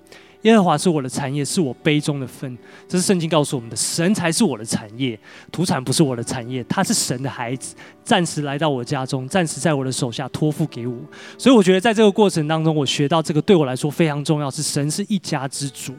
[0.48, 2.56] 耶和华是我的产业，是我杯中的分。
[2.88, 5.18] 这是圣经告诉我们的，神才是我的产业，
[5.52, 6.64] 土产不是我的产业。
[6.64, 10.96] 他是神的孩子，暂时来到我家中，暂时在我的手下托付给我。
[11.36, 15.92] 所以我觉得在这个过程当中，我学到这个对我来说非常重要，是神是一家之主。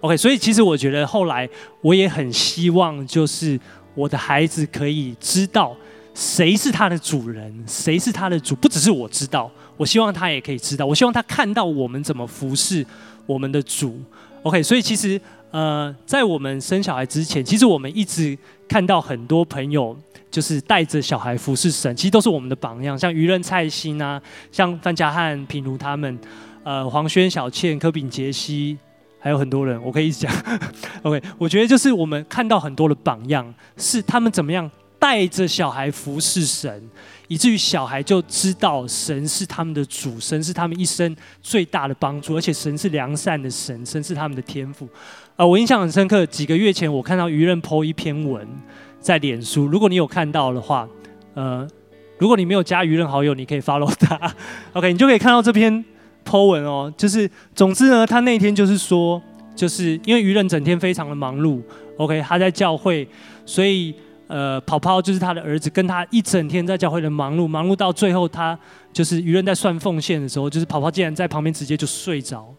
[0.00, 1.48] OK，所以其实我觉得后来
[1.80, 3.58] 我也很希望，就是
[3.94, 5.74] 我的孩子可以知道
[6.18, 10.84] 谁是他的主人，谁是他的主，不只是我知道，我希望他也可以知道。
[10.84, 12.84] 我希望他看到我们怎么服侍。
[13.24, 14.00] 我们的主
[14.42, 19.94] ，OK，所以其实呃，在我们生小孩之前，其实我们一直看到很多朋友
[20.30, 26.18] 就是带着小孩服侍神，其实都是我们的榜样，像余任、蔡欣啊，像范家汉、品如他们，
[26.64, 28.78] 呃黄轩、小倩、柯炳杰西，
[29.20, 30.32] 还有很多人，我可以一直讲。
[31.04, 34.68] OK，我觉得就是我们看到很多的榜样，是他们怎么样
[34.98, 36.82] 带着小孩服侍神，
[37.28, 44.88] 以至于小孩就知道神是他们的主，神是他们一生最大的帮助，而且神是良善的神，神是他们的天赋。
[45.36, 48.44] 啊、我印象很深刻，几个月前我看到于任 po 一篇文
[49.00, 50.88] 在脸书，如果你有看到的话，
[51.34, 51.64] 呃，
[52.18, 54.34] 如果你没有加于任好友，你可以 follow 他，
[54.74, 55.84] OK，你就可以看到这篇
[56.24, 56.92] po 文哦。
[56.96, 59.22] 就是总之呢，他那天就是说，
[59.54, 61.62] 就是因为于任整天非常的忙碌
[61.98, 63.08] ，OK，他在教会，
[63.46, 63.94] 所以。
[64.28, 68.56] 呃，跑跑就是他的儿子，跟他一整天在教会的忙碌，忙碌到最后，他
[68.92, 72.54] 就是舆论在算奉献的时候，就是跑跑竟然在旁边直接就睡着。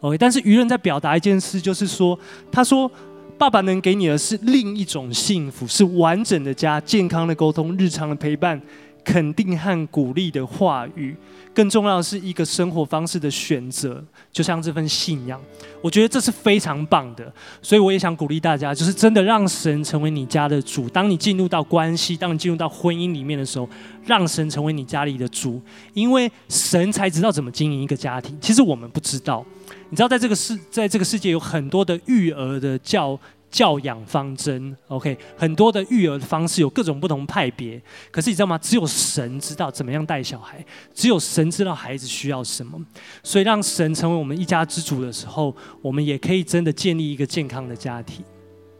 [0.00, 2.18] OK，但是舆论在表达一件事，就是说，
[2.50, 2.90] 他说，
[3.38, 8.60] 爸爸能给你的是另一种幸福，是完整的家、健康的沟通、日常的陪伴、
[9.04, 11.16] 肯定和鼓励的话语。
[11.54, 15.38] 更重要的是一个生活方式的选择，就像这份信仰，
[15.82, 17.30] 我觉得这是非常棒的。
[17.60, 20.88] 所以我也想鼓励大家，就是真的让神成为你家的主。
[20.88, 23.68] 当你进入到关系，当你进入到婚姻里面的时候，
[24.06, 25.60] 让神成为你家里的主，
[25.92, 28.34] 因为神才知道怎么经营一个家庭。
[28.40, 29.44] 其实我们不知道，
[29.90, 33.18] 你知道，在这个世，在这个世界有很多的育儿的教。
[33.52, 38.56] 教养方针，OK，很多的育儿的方式有各种不同派别，可是你知道吗？
[38.56, 42.82] 只有神知道怎么样带小孩，只有神知道孩子需要什么，
[43.22, 48.24] 所以让神成为我们一家之主的时候，我们也可以真的建立一个健康的家庭。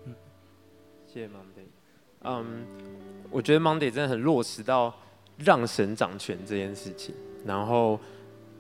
[0.07, 0.15] 嗯，
[1.07, 1.67] 谢谢 Monday。
[2.23, 2.65] 嗯，
[3.31, 4.95] 我觉得 Monday 真的很落实到
[5.37, 7.15] 让神掌权这件事情。
[7.45, 8.01] 然后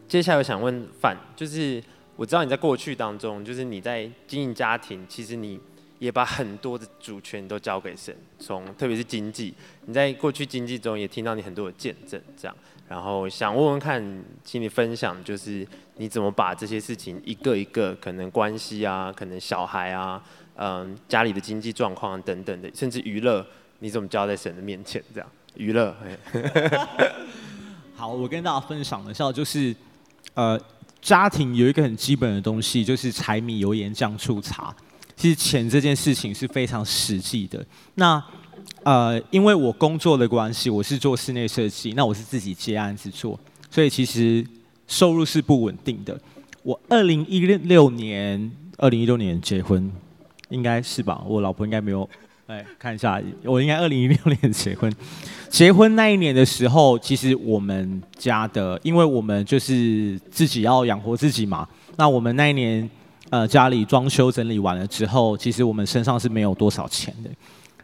[0.06, 1.82] 接下来我想问范，就是
[2.16, 5.58] 我知道你在过去当中，就是你在经营家庭，其实你。
[6.02, 9.54] 也把很多的主权都交给神，从特别是经济，
[9.86, 12.56] 你在过去经济中也听到你很多的见证，这样，
[12.88, 14.02] 然后想问问看，
[14.42, 15.64] 请你分享，就是
[15.98, 20.20] 你怎么把这些事情一个一个，可能关系啊，可能小孩啊，
[20.56, 23.46] 嗯，家里的经济状况等等的，甚至娱乐，
[23.78, 25.00] 你怎么交在神的面前？
[25.14, 25.94] 这样，娱乐。
[27.94, 29.72] 好，我跟大家分享一下，就是，
[30.34, 30.60] 呃，
[31.00, 34.74] 家庭有一个很基本的东西，就是柴米油盐酱醋茶。
[35.16, 37.64] 其实钱这件事情是非常实际的。
[37.94, 38.22] 那
[38.84, 43.38] 呃，因为我工作的关系，我是做室内设计，那我是自己接案子做，
[43.70, 44.44] 所以其实
[44.88, 46.18] 收入是不稳定的。
[46.64, 49.90] 我二零一六年，二零一六年结婚，
[50.48, 51.22] 应该是吧？
[51.26, 52.08] 我老婆应该没有，
[52.46, 54.92] 哎，看一下，我应该二零一六年结婚。
[55.48, 62.90] 结婚那一年的时候，其实我们家的，因为我们就是自己要养活自己嘛，那我们那一年。
[63.32, 67.30] 呃，家里装修整理完了之后，其实我们身上是没有多少钱的。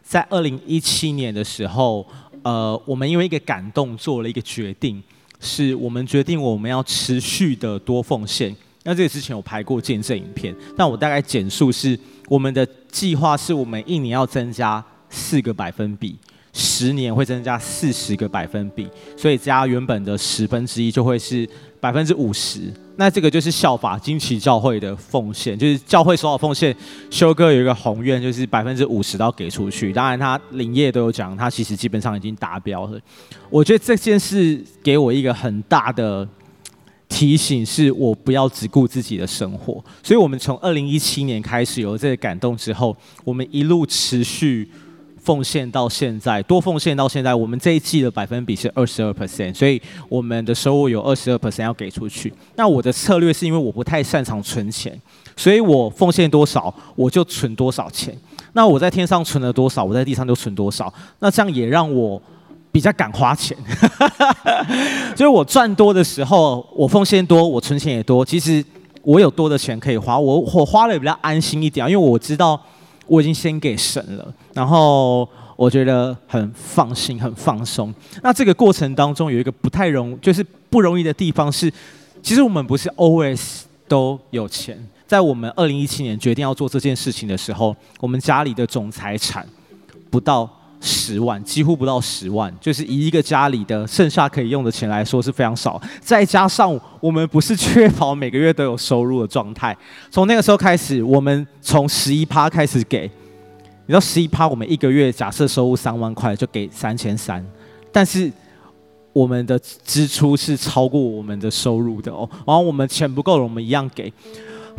[0.03, 2.05] 在二零一七年的时候，
[2.43, 5.01] 呃，我们因为一个感动做了一个决定，
[5.39, 8.55] 是我们决定我们要持续的多奉献。
[8.83, 16.15] 那这个之前有拍过见证影片，但我大概简述是，我们的计划是我们一年要增加四个百分比，
[16.53, 21.47] 十年会增加四十个百分比，所以加原本的十分之一就会是
[21.79, 22.61] 百分之五十。
[22.97, 26.75] 那这个就是效法惊奇教会的奉献，就是教会所有奉献。
[27.09, 29.93] 修哥有一个宏愿，就是百分之五十都要给出去。
[29.93, 32.99] 当然，他林业都有讲，他其实基本上已经达标了。
[33.49, 36.27] 我觉得这件事给我一个很大的
[37.07, 39.81] 提醒，是我不要只顾自己的生活。
[40.03, 44.69] 所以，我们从二零一七年开始有了这个感动之后，我们一路持续。
[45.21, 52.33] 奉献到现在，多奉献到现在，我们这一季的百分比是二十二 percent，所以我们的收入有二十二 percent 要给出去。
[52.55, 54.99] 那我的策略是因为我不太擅长存钱，
[55.35, 58.17] 所以我奉献多少我就存多少钱。
[58.53, 60.91] 那我在天上存了多少，我在地上就存多少。
[61.19, 62.21] 那这样也让我
[62.71, 63.55] 比较敢花钱，
[65.15, 68.25] 就是我赚多的时候，我奉献多，我存钱也多。
[68.25, 68.63] 其实
[69.03, 72.59] 我有多的钱可以花，我我花了也比较安心一点，因为我知道。
[73.09, 77.93] 我已经先给神了，然后我觉得很放心、很放松。
[78.23, 81.69] 那这个过程当中有一个不太容，就是不容易的地方是，
[82.21, 84.77] 其实我们不是 always 都有钱。
[85.07, 89.45] 在我们二零一七年决定要做这件事情的时候，我们家里的总财产
[90.09, 90.49] 不到。
[90.81, 95.81] 十万，几乎不到十万，就是以一个家里的剩下可以用的钱来说是非常少。
[95.99, 99.75] 再加上我们不是 确保每个月都有收入的状态，
[100.09, 103.01] 从那个时候开始，我们从十一趴开始给，
[103.85, 107.45] 你知道十一趴，我们一个月假设收入三万块就给三千三，
[107.91, 108.31] 但是
[109.11, 114.13] 我们的支出是超过我们的收入的哦，然后我们钱不够了，我们一样给。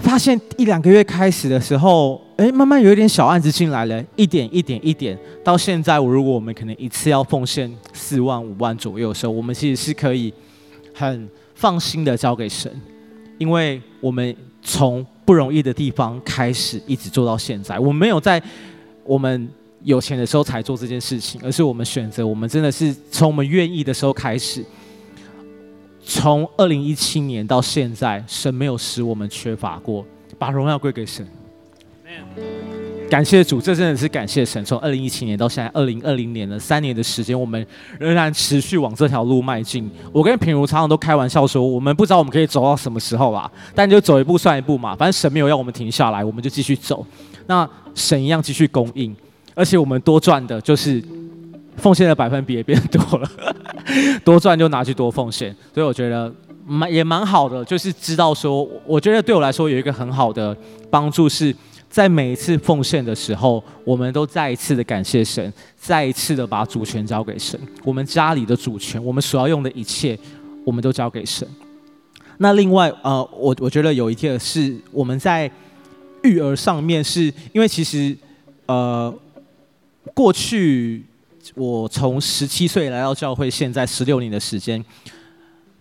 [0.03, 10.33] 发现一两个月开始的时候，哎，慢慢有一点小案子进来了，一点一点一点，到现在，我如果我们可能一次要奉献四万五万左右的时候，我们其实是可以
[10.93, 12.71] 很放心的交给神，
[13.39, 17.79] 因为我们从不容易的地方开始，一直做到现在。
[17.79, 18.43] 我们没有在
[19.05, 19.49] 我们
[19.85, 24.65] 有钱的时候才做这件事情，而是我们选择，我们真的是从我们愿意的时候开始。
[26.05, 30.05] 从二零一七年到现在，神没有使我们缺乏过，
[30.39, 31.27] 把荣耀归给神。
[33.09, 34.65] 感谢主，这真的是感谢神。
[34.65, 37.65] 从二零一七年到现在二零二零年的三年的时间，我们
[37.99, 39.91] 仍然持续往这条路迈进。
[40.13, 44.95] 我跟品如常常都开玩笑说，我们不知道我们可以走到什么时候啦，但就走一步算一步嘛。
[44.95, 47.05] 反正神没有要我们停下来，我们就继续走。
[47.47, 49.15] 那神一样继续供应，
[49.55, 51.03] 而且我们多赚的就是
[51.77, 53.31] 奉献的百分比也变多了，
[54.25, 55.55] 多赚就拿去多奉献。
[55.75, 56.33] 所以我觉得
[56.67, 60.57] 蛮也蛮好的，就是知道说，我觉得对我来说有一个很好的
[60.91, 61.55] 帮助是。
[61.89, 67.59] 在每一次奉献的时候，我们都再一次的感谢神，再一次的把主权交给神。
[67.83, 70.17] 我们家里的主权，我们所要用的一切，
[70.65, 71.45] 我们都交给神。
[72.39, 75.51] 那另外，呃，我我觉得有一件是我们在
[76.23, 78.17] 育儿上面，是因为其实，
[78.67, 79.13] 呃，
[80.15, 81.05] 过去
[81.55, 84.85] 我从十七岁来到教会，现在十六年的时间，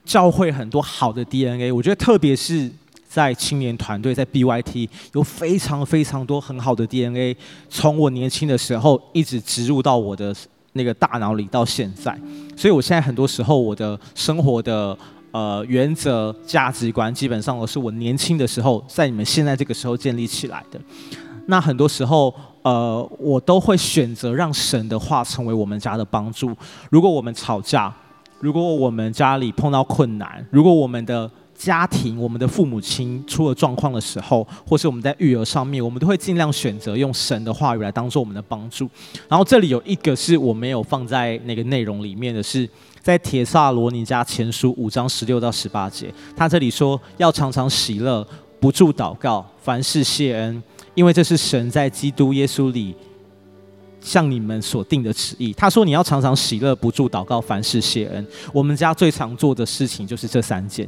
[0.03, 2.71] 教会很多好的 DNA，我觉得特别是。
[3.11, 7.35] 在青年团队，在 BYT 有非常非常多很好的 DNA，
[7.67, 10.31] 从我年轻的时候一直植入到我的
[10.73, 12.15] 那个大脑里到现在，
[12.55, 14.95] 所以我现在很多时候我的生活的
[15.31, 20.79] 呃原则价值观，基本上都是我年轻的时候在你们现在这个时候建立起来的。
[21.47, 22.31] 那很多时候
[22.69, 26.55] 呃我都会选择让神的话成为我们家的帮助。
[26.91, 27.91] 如果我们吵架，
[28.39, 38.87] 如果我们家里碰到困难，如果我们的家庭，我们的父母亲出了状况的时候，或是我们在育儿上面，我们都会尽量选择用神的话语来当做我们的帮助。
[39.27, 42.69] 然后这里有一个是我没有放在那个内容里面的是，
[43.01, 48.25] 在帖撒罗尼迦前书五章十六到十八节，他这里说要常常喜乐，
[48.61, 50.63] 不住祷告，凡事谢恩，
[50.99, 52.93] 因为这是神在基督耶稣里
[54.01, 55.53] 向你们所定的旨意。
[55.53, 58.27] 他说你要常常喜乐，不住祷告，凡事谢恩。
[58.51, 60.85] 我们家最常做的事情就是这三件。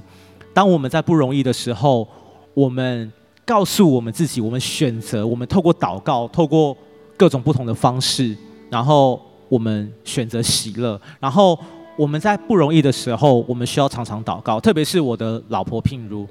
[0.53, 2.05] 当我们在不容易的时候，
[2.53, 3.09] 我们
[3.45, 6.75] 告诉我们自己，我们选择，我们透过祷告，透过
[7.15, 8.35] 各种不同的方式，
[8.69, 10.99] 然后我们选择喜乐。
[11.21, 11.57] 然后
[11.95, 14.59] 我们在不容易的时候，我们需要常常祷告。
[14.59, 16.27] 特别是我的老婆品如，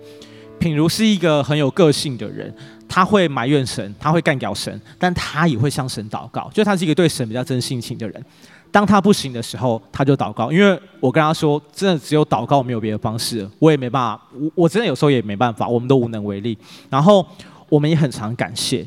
[0.59, 2.55] 品如是一个很有个性的人，
[2.91, 8.25] 他会埋怨神，他会干掉神，但他也会向神祷告，就他是一个对神比较真性情的人。
[8.73, 10.51] 当他不行的时候，他就祷告。
[10.51, 13.49] 因为我跟他说，真的只有祷告，没有别的方式。
[13.61, 16.59] 我也没办法，我我真的有时候也没办法，我们都无能为力。
[16.89, 17.25] 然后
[17.69, 18.85] 我们也很常感谢，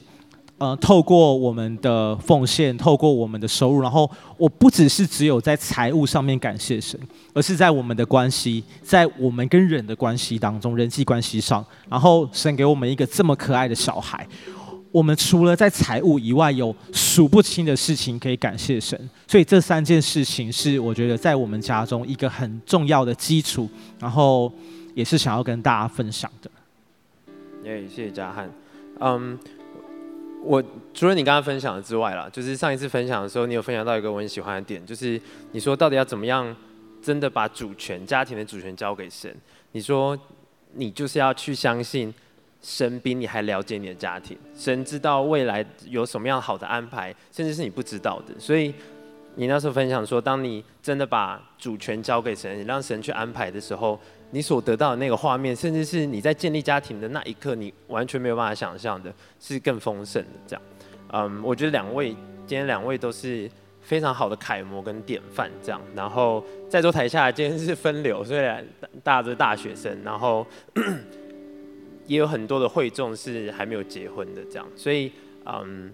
[0.63, 6.97] 呃，透过我们的奉献，透过我们的收入，然后我不只是只有在财务上面感谢神，
[7.33, 14.25] 而是在我们的关系，在我们跟人的关系当中，人际关系上，然后神给我们一个这么可爱的小孩。
[14.89, 18.97] 我们除了在财务以外，有数不清的事情可以感谢神，
[19.27, 23.67] 所以这三件事情是我觉得在我们家中一个很重要的基础，
[23.99, 24.49] 然后
[24.95, 26.49] 也是想要跟大家分享的。
[27.65, 28.49] 耶，谢谢嘉汉。
[29.01, 29.37] 嗯，
[30.43, 35.19] 我除了你刚刚分享的之外啦，就是上一次分享的时候，你有分享到一个我很喜欢的点，就是
[35.51, 36.55] 你说到底要怎么样
[37.01, 39.35] 真的把主权、家庭的主权交给神？
[39.71, 40.17] 你说
[40.73, 42.13] 你就是要去相信。
[42.65, 48.33] 神比你还了解你的家庭，神知道未来有什么样好的安排，甚至是你不知道的。
[48.39, 48.73] 所以
[49.35, 53.99] 你那时候分享说，当你真的把主权交给神，你让神去安排的时候，
[54.33, 60.29] 你所得到的那个画面，甚至是你在建立家庭的那一刻，你完全没有办法想象的，是更丰盛的。
[60.47, 60.61] 这样，
[61.13, 62.09] 嗯，我觉得两位
[62.45, 63.49] 今天两位都是
[63.81, 65.49] 非常好的楷模跟典范。
[65.61, 68.65] 这样，然后在座台下今天是分流，虽然
[69.03, 70.45] 大家都是大学生，然后。
[72.05, 75.09] 也有很多的会众是还没有结婚的，这样，所以，
[75.45, 75.89] 嗯，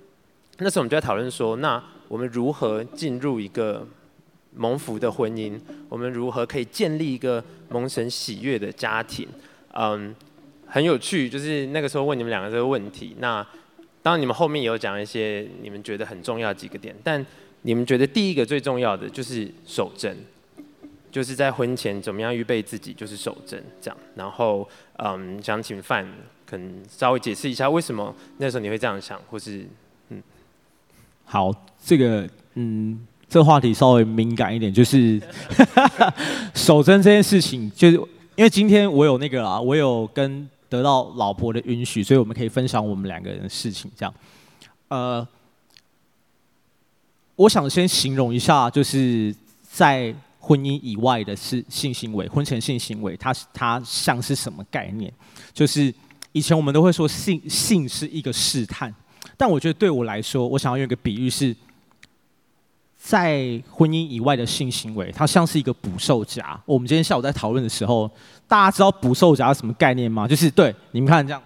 [0.57, 3.87] 那时候我们就在讨论说，那我们如何进入一个
[4.55, 5.59] 蒙福的婚姻？
[5.87, 9.27] 我们如何可以建立一个蒙神喜悦的家庭？
[9.73, 10.15] 嗯，
[10.65, 13.15] 很有趣，就是那个时候问你们两个这个问题。
[13.19, 13.45] 那
[14.01, 17.25] 当然你们后面也有讲一些你们觉得很重要几个点，但
[17.63, 20.17] 你们觉得第一个最重要的就是守贞。
[21.11, 23.97] 就是在婚前怎么样预备自己，就是守贞这样。
[24.13, 26.07] 然后，嗯，想请范
[26.45, 29.65] 可能稍微解释一下，为什么那时候你会这样想，或是，
[30.09, 30.21] 嗯，
[31.25, 31.51] 好，
[31.83, 35.21] 这个，嗯，这个话题稍微敏感一点，就是
[36.55, 37.95] 守贞这件事情，就是
[38.35, 44.13] 因为今天我有那个啦，我有跟得到老婆的允许，所以我们可以分享我们两个人的事情，这样。
[44.87, 45.25] 呃，
[47.35, 49.35] 我想先形容一下，就是
[49.69, 50.13] 在。
[50.41, 55.13] 婚姻以外的是性行为，婚前性行为，它它像是什么概念？
[55.53, 55.93] 就是
[56.31, 58.91] 以前我们都会说性性是一个试探，
[59.37, 61.55] 但我觉得对我来说，我想要用一个比喻是，
[63.01, 66.59] 在婚姻以外的性行为，它像是一个捕兽夹。
[66.65, 68.11] 我们今天下午在讨论的时候，
[68.45, 70.27] 大家知道捕兽夹是什么概念吗？
[70.27, 71.41] 就是对，你们看这样。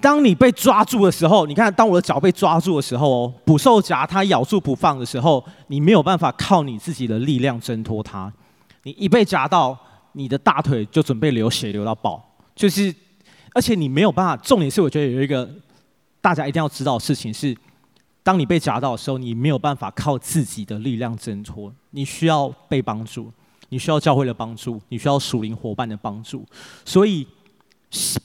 [0.00, 8.32] 当你被抓住的时候，你看，当我的脚被抓住的时候哦，捕兽夹它咬住不放的时候，你没有办法靠你自己的力量挣脱它。
[8.84, 9.76] 你一被夹到，
[10.12, 12.94] 你的大腿就准备流血流到爆，就是，
[13.54, 14.36] 而且你没有办法。
[14.36, 15.48] 重点是，我觉得有一个
[16.20, 17.56] 大家一定要知道的事情是，
[18.24, 23.32] 当你被夹到的时候，你没有办法靠自己的力量挣脱，你需要被帮助，
[23.68, 26.44] 你需要教会的帮助，你需要属灵伙伴的帮助，
[26.84, 27.24] 所以。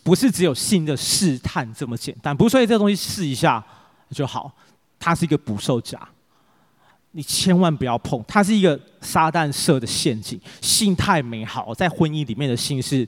[0.04, 3.64] 不是只有性的试探这么简单，不是说这个东西试一下
[4.10, 4.52] 就好，
[4.97, 6.00] 它是一个捕兽夹，
[7.12, 10.41] 你千万不要碰，它是一个撒旦设的陷阱。
[10.60, 13.08] 性太美好，在婚姻里面的性是，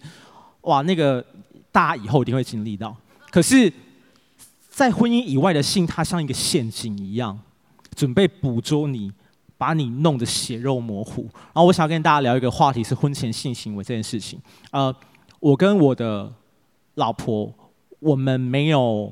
[0.62, 1.26] 哇，那个
[1.72, 2.96] 大家以后一定会经历到。
[3.32, 3.74] 可是，
[4.82, 7.40] 在婚姻以外的性，它像一个陷阱一样，
[7.96, 9.12] 准备捕捉你，
[9.56, 11.22] 把你弄得血肉模糊。
[11.54, 14.40] 然后，我想要跟大家聊一个话题，是婚前性行为这件事情。
[14.72, 14.94] 呃，
[15.40, 16.34] 我跟我的。
[16.96, 17.52] 老婆，
[18.00, 19.12] 我们没有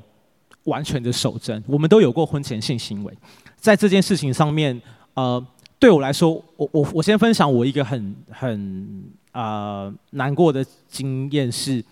[0.64, 3.18] 完全的守贞，我们都有过婚前性行为。
[3.56, 4.78] 在这件事情上面，
[5.14, 5.44] 呃，
[5.78, 9.02] 对我来说，我我我先分享我一个很很
[9.32, 11.82] 呃难过的经验是，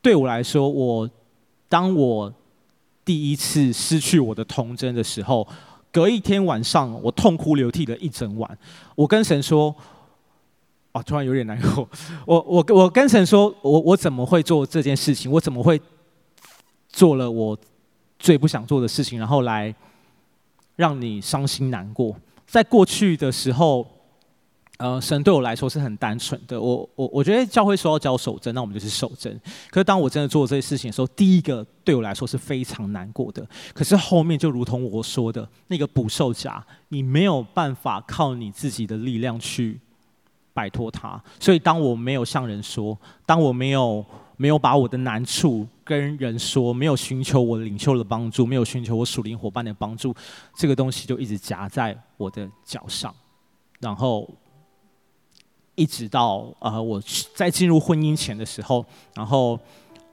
[0.00, 1.10] 对我来说，我
[1.68, 2.32] 当我
[3.04, 5.46] 第一次失去我的童贞的时候，
[5.92, 8.58] 隔一天晚上，我痛哭流涕了一整晚。
[8.94, 9.74] 我跟神说。
[10.94, 11.88] 啊，突然有点难过。
[12.24, 15.28] 我我我跟神说，我我怎么会做这件事情？
[15.28, 15.80] 我怎么会
[16.88, 17.58] 做了我
[18.16, 19.74] 最不想做的事情，然后来
[20.76, 22.14] 让你伤心难过？
[22.46, 23.84] 在过去的时候，
[24.78, 26.60] 呃，神对我来说是很单纯的。
[26.60, 29.40] 我我我觉得教会说要教守贞，那我们就是守贞。
[29.70, 33.46] 可是当我真的做这些事情的时候，第一个对我来说是非常难过的。
[33.72, 39.80] 可是后面就如同我说的那个捕兽夹，你没有办法靠你自己的力量去。
[40.56, 42.96] 摆脱它，所以当我没有向人说，
[43.26, 44.06] 当我没有
[44.36, 50.14] 没有把我的难处跟人说，没有寻求我领袖的帮助，没有寻求我属灵伙伴的帮助，
[50.56, 53.12] 这个东西就一直夹在我的脚上，
[53.80, 54.30] 然后
[55.74, 57.02] 一直到呃我
[57.34, 59.58] 在进入婚姻前的时候，然后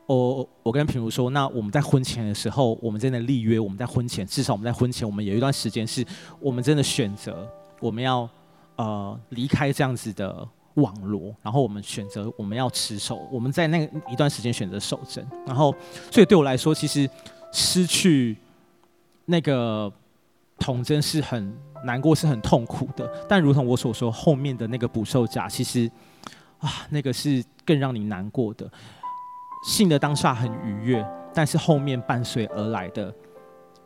[0.06, 6.06] 我我跟品如说，那我们在婚前的时候，我们真的立约，我们在婚前至少我们在婚前，我们有一段时间是
[6.40, 7.48] 我们真的选择
[7.80, 8.30] 我们要。
[8.78, 15.76] 呃，离开这样子的网罗，然后我们选择我们要持守，我们在那一段时间选择守贞，然后
[16.10, 17.08] 所以对我来说，其实
[17.52, 18.36] 失去
[19.26, 19.92] 那个
[20.58, 23.12] 童贞是很难过，是很痛苦的。
[23.28, 25.90] 但如同我所说，后面的那个捕兽夹，其实
[26.60, 28.70] 啊，那个是更让你难过的。
[29.64, 33.14] 性的当下很愉悦，但是后面伴随而来的，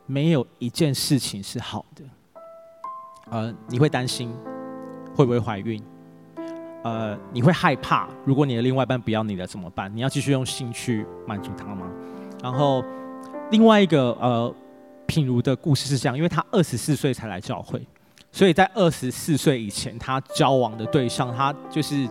[0.06, 2.04] 没有一件事情是好的。
[3.30, 4.34] 呃，你会担心。
[5.16, 5.82] 会不会怀孕？
[6.84, 8.10] 呃，你会害怕？
[8.26, 9.90] 如果你的另外一半不要你了怎么办？
[9.96, 11.90] 你要继续用性去满足他吗？
[12.44, 12.84] 然后
[13.52, 14.54] 另外一个呃，
[15.08, 17.86] 品如的故事是这样，因为他二十四岁才来教会，
[18.32, 22.08] 所以在二十四岁以前，他交往的对象，他就是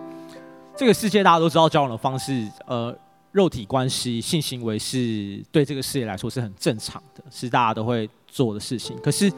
[0.75, 2.95] 这个世界大家都知道交往的方式，呃，
[3.31, 8.97] 肉体关系、性行为是对这个世界来说是很正常的，是大家都会做的事情。
[9.01, 9.31] 可是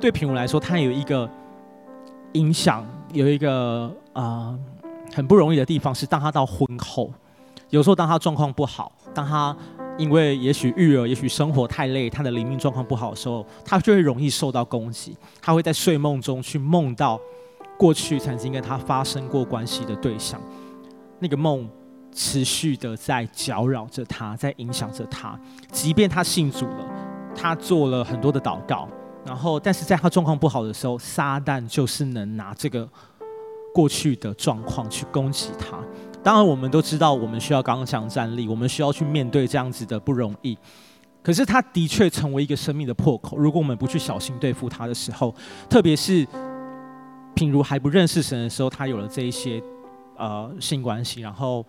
[0.00, 1.28] 对品如来说，他有一个。
[2.34, 4.58] 影响有一个啊、呃、
[5.12, 7.12] 很不容易的地方是，当他到婚后，
[7.70, 9.56] 有时候当他状况不好，当他
[10.00, 15.14] 因为也许育儿，也许生活太累，他的灵命状况不好的时候，他就会容易受到攻击。
[15.42, 17.20] 他会在睡梦中去梦到
[17.78, 20.40] 过去曾经跟他发生过关系的对象，
[21.18, 21.68] 那个梦
[22.14, 25.38] 持续的在搅扰着他，在影响着他。
[25.70, 26.88] 即便他信主了，
[27.36, 28.88] 他做了很多的祷告。
[29.26, 32.88] 然后，但是在他状况不好的时候，撒旦就是能拿这个
[33.74, 35.78] 过去的状况去攻击他。
[36.22, 40.56] 当然，我们都知道，我们需要刚强站立，我们需要去面对这样子的不容易。
[41.22, 43.36] 可是，他的确成为一个生命的破口。
[43.36, 45.34] 如果我们不去小心对付他的时候，
[45.68, 46.26] 特别是
[47.34, 49.62] 品如还不认识神的时候，他有了这一些
[50.16, 51.64] 呃性关系，然后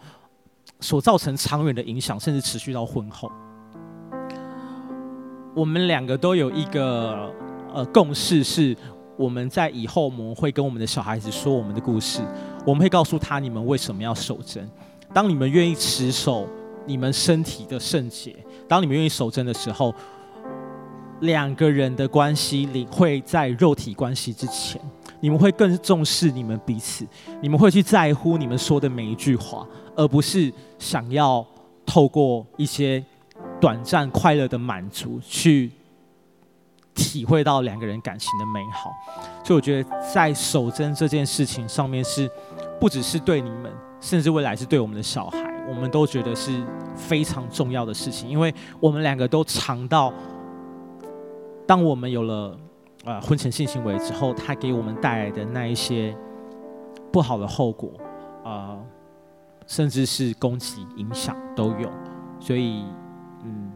[0.80, 3.32] 所造成长远的影响，甚至持续到婚后。
[5.54, 7.34] 我们两个都有一个
[7.74, 8.76] 呃共识，是
[9.18, 12.22] 我们在以后我们会跟我们的小孩子说我们的故事，
[12.66, 14.70] 我们会告诉他你们为什么要守贞。
[15.14, 16.48] 当你们愿意持守
[16.86, 18.36] 你们身体的圣洁，
[18.68, 19.94] 当你们愿意守贞的时候，
[21.22, 24.82] 两个人的关系里会在肉体关系之前，
[25.20, 27.06] 你们会更重视你们彼此，
[27.42, 31.46] 你们会去在乎你们说的每一句话，而不是想要
[31.86, 33.04] 透过一些
[33.60, 35.70] 短暂快乐的满足去
[36.96, 38.90] 体会到两个人感情的美好。
[39.44, 42.30] 所以我觉得在守贞这件事情上面是，
[42.82, 43.72] 不只是对你们，
[44.02, 46.52] 甚至未来是对我们的小孩，我们都觉得是
[46.96, 50.12] 非常重要的事情，因为我们两个都尝到，
[51.66, 52.58] 当我们有了。
[53.04, 56.16] 呃，婚前性行为之后，它给我们带来的那一些
[57.12, 57.92] 不好的后果，
[58.44, 58.80] 呃，
[59.66, 61.92] 甚至是攻击、影响都有。
[62.40, 62.86] 所以，
[63.44, 63.72] 嗯，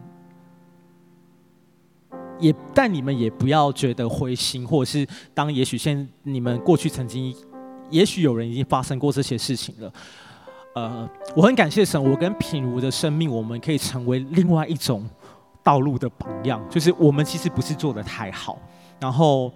[2.38, 7.36] 也但你们也不要觉得灰心，或者是当也许现你们过去曾经，
[7.90, 9.94] 也许有人已经发生过这些事情了。
[10.76, 15.08] 呃，我很感谢神，我跟品如的生命，我们可以成为另外一种
[15.64, 16.62] 道路的榜样。
[16.70, 18.60] 就是我们其实不是做得太好。
[19.00, 19.52] 然后，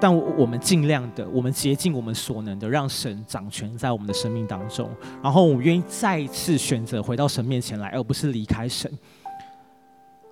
[0.00, 4.88] 但我们尽量的，我们竭尽我们所能的，让神掌权在我们的生命当中。
[5.22, 8.90] 然后，我愿意再一次选择回到神面前来，而不是离开神。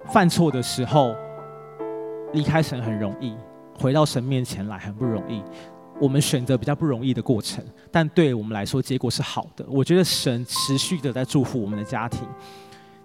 [0.06, 1.14] 犯错的时候，
[2.32, 3.34] 离开神很容易，
[3.76, 5.42] 回到神面前来很不容易。
[6.00, 9.64] 我们选择比较不容易的过程，但对我们来说，结果是好的。
[9.68, 12.20] 我觉得神持续的在祝福我们的家庭，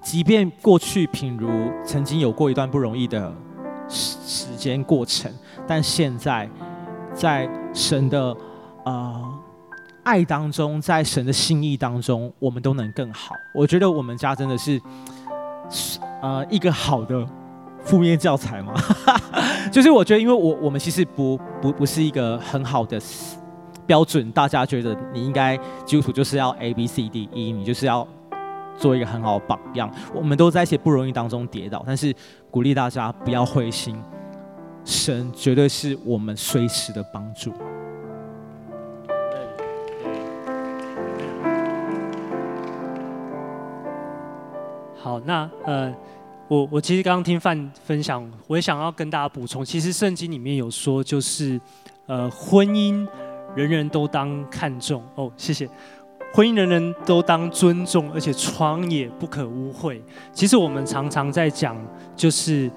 [0.02, 1.50] 即便过去品如
[1.86, 3.34] 曾经有过一段不容易的。
[3.88, 5.32] 时时间过程，
[5.68, 6.50] 但现在
[7.14, 8.36] 在神的
[8.84, 9.40] 呃
[10.04, 13.36] 爱当中，在神的心意当中，我们都能更好。
[13.54, 14.82] 我觉得我们家真的是
[16.20, 17.24] 呃一个好的
[17.86, 18.74] 负面教材嘛，
[19.72, 23.00] 就是我觉得，因为我我们其实不不不是一个很好的
[23.86, 25.56] 标准，大家觉得你应该
[25.86, 28.06] 基督徒就是要 A B C D E，你就是要。
[28.78, 32.14] 做一个很好的榜样，我们都在一些不容易当中跌倒，但是
[32.52, 33.98] 鼓励大家不要灰心，
[34.84, 37.54] 神绝对是我们随时的帮助。
[44.98, 45.96] 好，那呃，
[46.48, 51.60] 我我其实刚刚听范分享，我也想要跟大家补充，其实圣经里面有说，就是
[52.06, 53.08] 呃，婚姻
[53.56, 55.68] 人人都当看重哦，谢谢。
[56.34, 60.00] 婚姻人人都当尊重，而且床也不可污秽。
[60.34, 61.76] 其实我们常常在讲，
[62.16, 62.70] 就是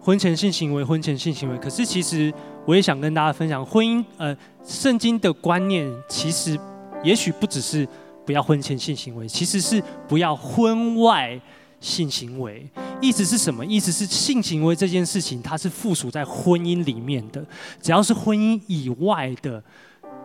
[0.00, 1.58] 婚前性行为，婚前性行为。
[1.58, 2.32] 可是其实
[2.64, 6.58] 我也想跟大家分享，婚姻呃，圣经的观念其实
[7.04, 7.86] 也许不只是
[8.26, 11.38] 不要婚前性行为，其实是不要婚外
[11.78, 12.66] 性行为。
[13.02, 13.66] 意思是什么？
[13.66, 17.44] 意思是性行为这件事情，它是附属在婚姻里面的，
[17.82, 19.62] 只要是婚姻以外的。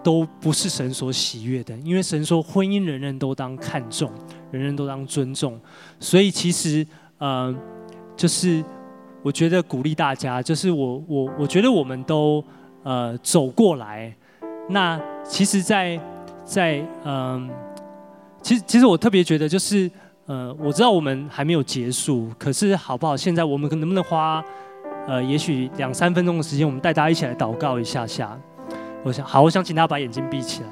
[0.04, 4.10] 都不是神所喜悦的，因为神说婚姻人人都当看重，
[4.52, 5.60] 人人都当尊重。
[6.00, 6.86] 所以其实，
[7.18, 7.54] 呃，
[8.16, 8.64] 就是
[9.22, 12.42] 我觉得鼓励大家，就是我我我觉得我们都
[12.84, 14.16] 呃走过来。
[14.70, 16.00] 那其实在，
[16.46, 17.50] 在嗯，
[18.42, 19.92] 其实其实我特别觉得，就是
[20.28, 23.16] 呃，我知道我们还没有结束，可是好不好？
[23.16, 24.44] 现在我们能不能花
[25.08, 28.38] 呃，也许两三分钟的时间，我们带大家一起来祷告一下下。
[29.04, 30.70] 我想好，我想请大家把眼睛闭起来。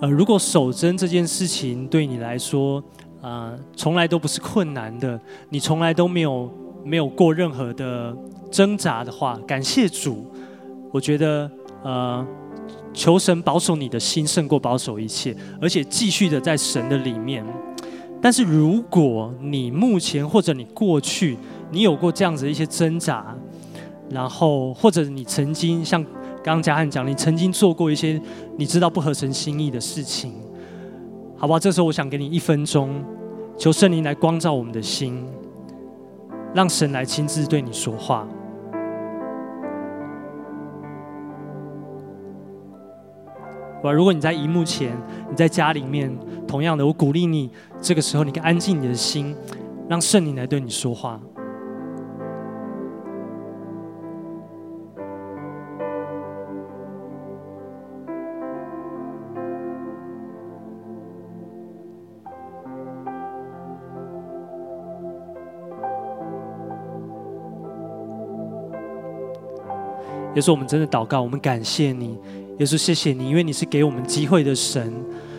[0.00, 2.82] 呃，如果守贞这件事情对你来说，
[3.20, 6.50] 呃，从来都不是困难的，你从来都没有
[6.82, 8.16] 没有过任何的
[8.50, 10.32] 挣扎的话，感谢主。
[10.90, 11.50] 我觉得，
[11.82, 12.26] 呃，
[12.98, 17.46] 求神保守你的心胜过保守一切，而且继续的在神的里面。
[18.20, 21.38] 但是如果你目前或者你过去，
[21.70, 23.32] 你有过这样子的一些挣扎，
[24.10, 26.02] 然后或者你曾经像
[26.42, 28.20] 刚刚嘉汉讲，你曾经做过一些
[28.56, 30.32] 你知道不合神心意的事情，
[31.36, 31.60] 好不好？
[31.60, 33.00] 这时候我想给你一分钟，
[33.56, 35.24] 求圣灵来光照我们的心，
[36.52, 38.26] 让神来亲自对你说话。
[43.84, 43.92] 哇！
[43.92, 44.96] 如果你在荧幕前，
[45.30, 46.10] 你在家里面，
[46.46, 47.50] 同样的，我鼓励你，
[47.80, 49.36] 这个时候你可以安静你的心，
[49.88, 51.20] 让圣灵来对你说话。
[70.34, 72.16] 也是，我们真的祷告，我们感谢你。
[72.58, 74.92] 耶稣，谢谢你，因为你是给我们机会的神。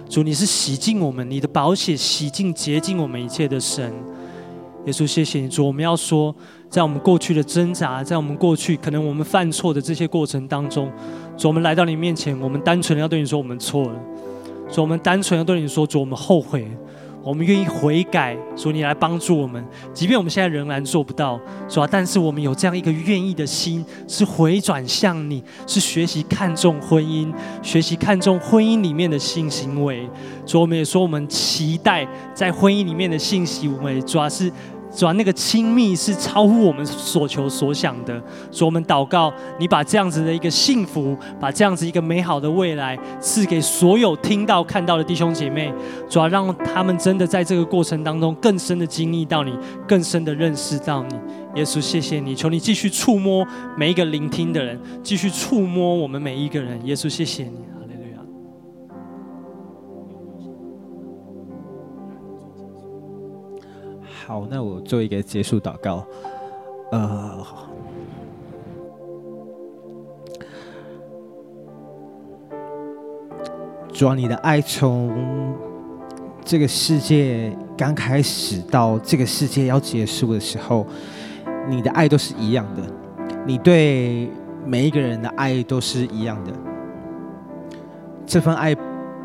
[0.09, 3.93] 主，你是洗净我们，你的宝血洗净洁净我们一切的神。
[4.85, 5.49] 耶稣，谢谢你。
[5.49, 6.33] 主，我们要说，
[6.69, 10.89] 在我们过去的挣扎，在我们过去可能我们犯错的这些过程当中，
[11.37, 13.99] 主，我们来到你面前，我们单纯的要对你说，我们错了。
[14.71, 16.65] 主，我们单纯要对你说，主，我们后悔。
[17.23, 19.63] 我们愿意悔改，主你来帮助我们。
[19.93, 30.09] 即便我们现在仍然做不到，是吧，但是我们有这样一个愿意的心，是回转向你，是学习看重婚姻，学习看重婚姻里面的性行为。
[30.45, 34.51] 所以，我们也说我们期待在婚姻里面的信心，我们也，主要是。
[34.91, 38.21] 主啊，那个亲密是超乎我们所求所想的。
[38.51, 45.71] 主，我们祷告，你把这样子的一个幸福，把这样子一个美好的未来赐给所有听到看到的弟兄姐妹。
[46.09, 49.53] 主啊，让他们真的在这个过程当中更深的经历到你，
[49.87, 51.15] 更深的认识到你。
[51.55, 53.45] 耶稣，谢谢你，求你继续触摸
[53.77, 56.79] 每一个聆听的人，继续触摸我们每一个人。
[56.85, 57.78] 耶稣，谢谢你。
[64.29, 66.05] 好，那我做一个结束祷告。
[66.91, 67.43] 呃，
[73.91, 75.11] 主啊，你的爱从
[76.45, 80.85] 这个世界刚开始到这个世界要结束的时候，
[81.67, 82.83] 你的爱都是一样的。
[83.47, 84.29] 你对
[84.63, 86.53] 每一个人的爱都是一样的。
[88.27, 88.75] 这份爱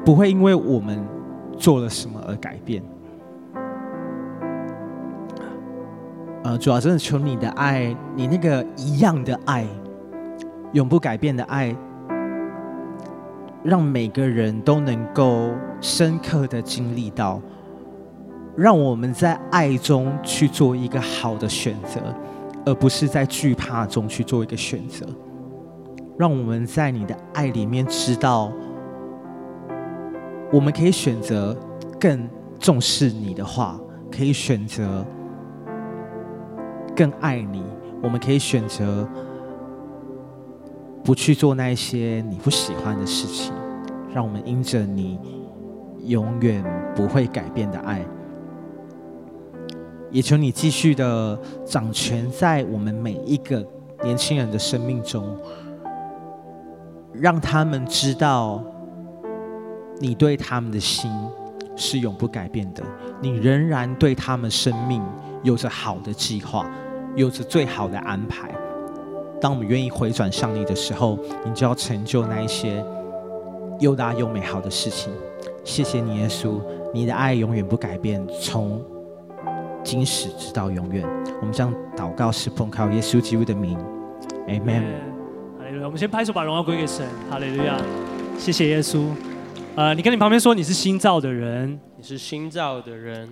[0.02, 1.06] 不会因为我们
[1.58, 2.82] 做了什么而改变。
[6.58, 9.66] 主要真的求你的爱，你那个一样的爱，
[10.72, 11.74] 永不改变的爱，
[13.62, 15.50] 让每个人都能够
[15.80, 17.40] 深刻的经历到，
[18.56, 22.00] 让我们在爱中去做一个好的选择，
[22.64, 25.06] 而不是在惧怕中去做一个选择。
[26.16, 28.52] 让我们在你的爱里面知道，
[30.52, 31.56] 我们可以选择
[31.98, 32.28] 更
[32.58, 33.78] 重视你的话，
[34.10, 35.04] 可以选择。
[36.94, 37.62] 更爱你，
[38.02, 39.06] 我们可以选择
[41.02, 43.52] 不去做那些你不喜欢的事情，
[44.14, 45.18] 让我们因着你
[46.06, 46.64] 永远
[46.94, 48.04] 不会改变的爱，
[50.10, 53.66] 也求你继续的掌权在我们每一个
[54.02, 55.36] 年轻人的生命中，
[57.12, 58.62] 让他们知道
[59.98, 61.10] 你对他们的心
[61.74, 62.82] 是永不改变的，
[63.20, 65.02] 你仍然对他们生命
[65.42, 66.70] 有着好的计划。
[67.16, 68.48] 有着最好的安排。
[69.40, 72.82] 当我们愿意回转向你的时候，你就要成就那一些
[73.78, 75.12] 又大又美好的事情。
[75.62, 76.60] 谢谢你，耶稣，
[76.92, 78.82] 你的爱永远不改变，从
[79.82, 81.06] 今始直到永远。
[81.40, 83.78] 我们将祷告是奉靠耶稣基督的名
[84.48, 84.82] ，Amen。
[85.58, 85.86] 哈利路亚！
[85.86, 87.06] 我们先拍手，把荣耀归给神。
[87.30, 87.78] 哈利路亚！
[88.38, 89.04] 谢谢耶稣。
[89.76, 93.28] 呃，你跟你旁边说，你是新造的人，你是新造的人。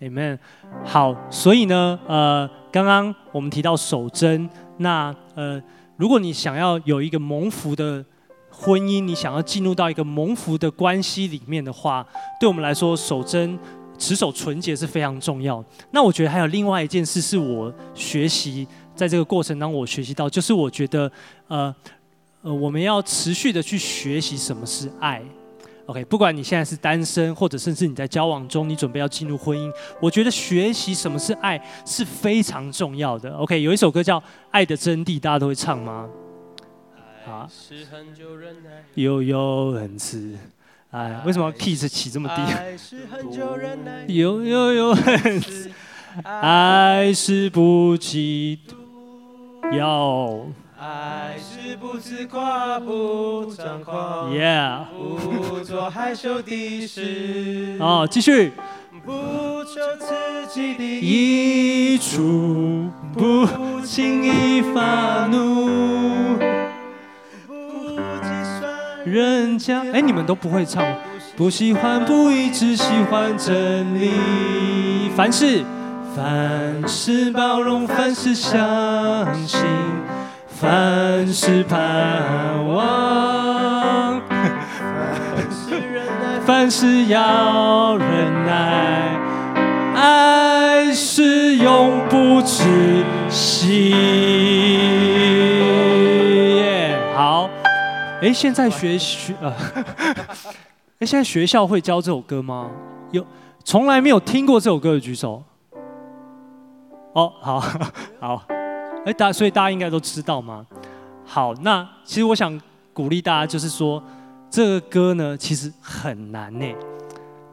[0.00, 0.38] Amen。
[0.84, 5.62] 好，所以呢，呃，刚刚我们提到守贞，那呃，
[5.96, 8.04] 如果你想要有一个蒙福的
[8.50, 12.06] 婚姻，你想要进入到一个蒙福的关系里面的话，
[12.38, 13.58] 对我们来说，守贞、
[13.96, 15.64] 持守纯洁是非常重要。
[15.92, 21.10] 那我觉得还有另外一件事，是我学习在这个过程当中我学习到，就是我觉得，
[21.48, 21.74] 呃，
[22.42, 25.22] 呃，我们要持续的去学习什么是爱。
[25.86, 33.32] OK，不管你现在是单身，或者甚至你在交往中，你准备要进入婚姻，我觉得学习什么是爱是非常重要的。
[33.36, 34.18] OK，有一首歌叫
[34.50, 36.08] 《爱的真谛》，大家都会唱吗？
[37.26, 40.36] 啊，是恒久忍耐，又有恩慈。
[40.90, 42.42] 哎，为什么要 key 起这么低？
[42.52, 45.70] 爱是恒久忍耐，又有有恩慈。
[46.24, 50.46] 爱是不嫉妒，要。
[50.86, 57.76] 爱是不自夸，不张狂，Yeah，不做害羞的事。
[57.80, 58.52] 哦，继续。
[59.04, 59.12] 不
[59.64, 60.06] 求自
[60.54, 66.36] 己的益处，不轻易发怒，
[67.48, 67.54] 不
[68.22, 68.28] 计
[68.60, 69.82] 算人家。
[69.92, 70.84] 哎，你们都不会唱。
[71.36, 75.10] 不喜欢不义，只喜欢真理。
[75.16, 75.64] 凡事，
[76.14, 78.54] 凡事包容，凡事相
[79.46, 79.60] 信。
[80.58, 84.22] 凡事盼望，
[86.46, 89.18] 凡事要忍耐，
[89.94, 93.92] 爱是永不止息。
[96.62, 97.50] Yeah, 好，
[98.22, 99.52] 哎，现在学学啊，
[101.00, 102.70] 哎，现在学校会教这首歌吗？
[103.10, 103.22] 有，
[103.62, 105.42] 从来没有听过这首歌的举手。
[107.12, 107.60] 哦，好
[108.18, 108.42] 好。
[109.06, 110.66] 哎，大所以大家应该都知道吗？
[111.24, 112.60] 好，那其实我想
[112.92, 114.02] 鼓励大家，就是说
[114.50, 116.66] 这个歌呢，其实很难呢。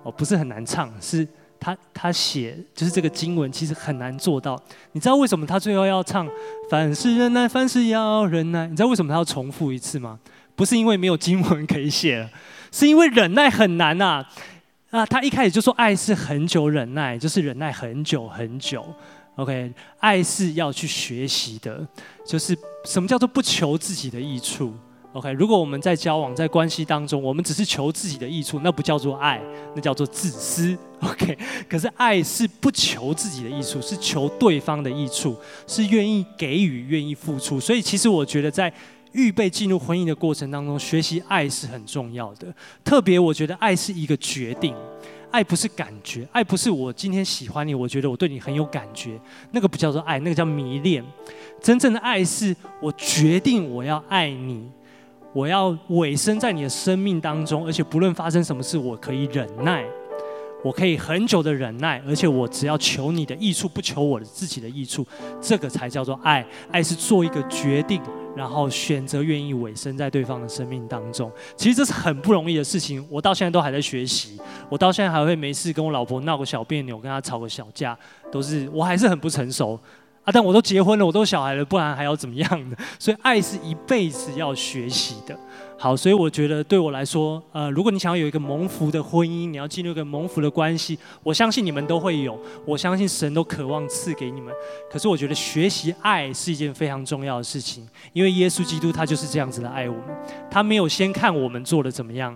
[0.02, 1.28] 哦，不是很难唱，是
[1.60, 4.60] 他他写就是这个经文其实很难做到。
[4.94, 6.28] 你知道为什么他最后要唱
[6.72, 8.66] 凡事忍耐，凡事要忍耐？
[8.66, 10.18] 你知道为什么他要重复一次吗？
[10.56, 12.28] 不是因为没有经文可以写了，
[12.72, 14.26] 是因为忍耐很难呐。
[14.90, 18.84] 啊，他一开始就说爱是很久忍耐，就是忍耐很久很久。
[19.36, 21.88] OK，爱是要去学习的，
[22.26, 24.74] 就是什么叫做不求自己的益处。
[25.14, 29.40] OK，如果我们在交往、在关系当中，我们只是求自己的益处，那不叫做爱，
[29.76, 30.76] 那叫做自私。
[31.02, 31.38] OK，
[31.70, 35.36] 可是爱是不求自己的益处，是求对方的益处，
[35.68, 37.60] 是愿意给予、愿意付出。
[37.60, 38.74] 所以，其实我觉得在
[39.12, 42.52] 预备进入婚姻的过程当中，学习爱是很重要的。
[42.84, 44.76] 特别，我觉得爱是一个决定，
[45.34, 49.20] 爱不是感觉，爱不是我今天喜欢你，我觉得我对你很有感觉，
[49.50, 51.04] 那个不叫做爱，那个叫迷恋。
[51.60, 54.70] 真正的爱是我决定我要爱你。
[55.34, 59.84] 我要委身在你的生命当中，而且不论发生什么事，我可以忍耐，
[60.64, 65.04] 我可以很久的忍耐，而且我只要求你的益处，不求我的自己的益处，
[65.42, 66.46] 这个才叫做爱。
[66.72, 68.00] 爱是做一个决定，
[68.36, 71.32] 然后选择愿意委身在对方的生命当中。
[71.56, 74.40] 其实这是很不容易的事情，我到现在都还在学习。
[74.70, 77.98] 我到现在还会没事跟我老婆闹个小别扭，跟她吵个小架，
[78.32, 79.80] 都是我还是很不成熟。
[80.24, 80.32] 啊！
[80.32, 82.78] 但我都结婚了，我都小孩了，不然还要怎么样呢？
[82.98, 85.38] 所以爱是一辈子要学习的。
[85.78, 92.40] 好，所以我觉得对我来说，呃，如果你想要有一个蒙福的婚姻，你要进入一个蒙福的关系，我相信你们都会有。
[92.66, 94.54] 我相信神都渴望赐给你们。
[94.90, 100.04] 可是我觉得学习爱是一件非常重要的事情，因为耶稣基督他就是这样子的爱我们，
[100.50, 102.34] 他没有先看我们做的怎么样。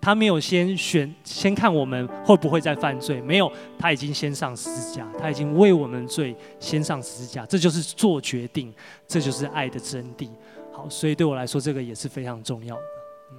[0.00, 8.72] 他没有先选，先看我们会不会再犯罪，没有，他已经先上十字架，他已经为我们罪先上十字架，这就是做决定，
[9.06, 10.28] 这就是爱的真谛。
[10.72, 12.82] 好，所以对我来说，这个也是非常重要的。
[13.30, 13.36] 嗯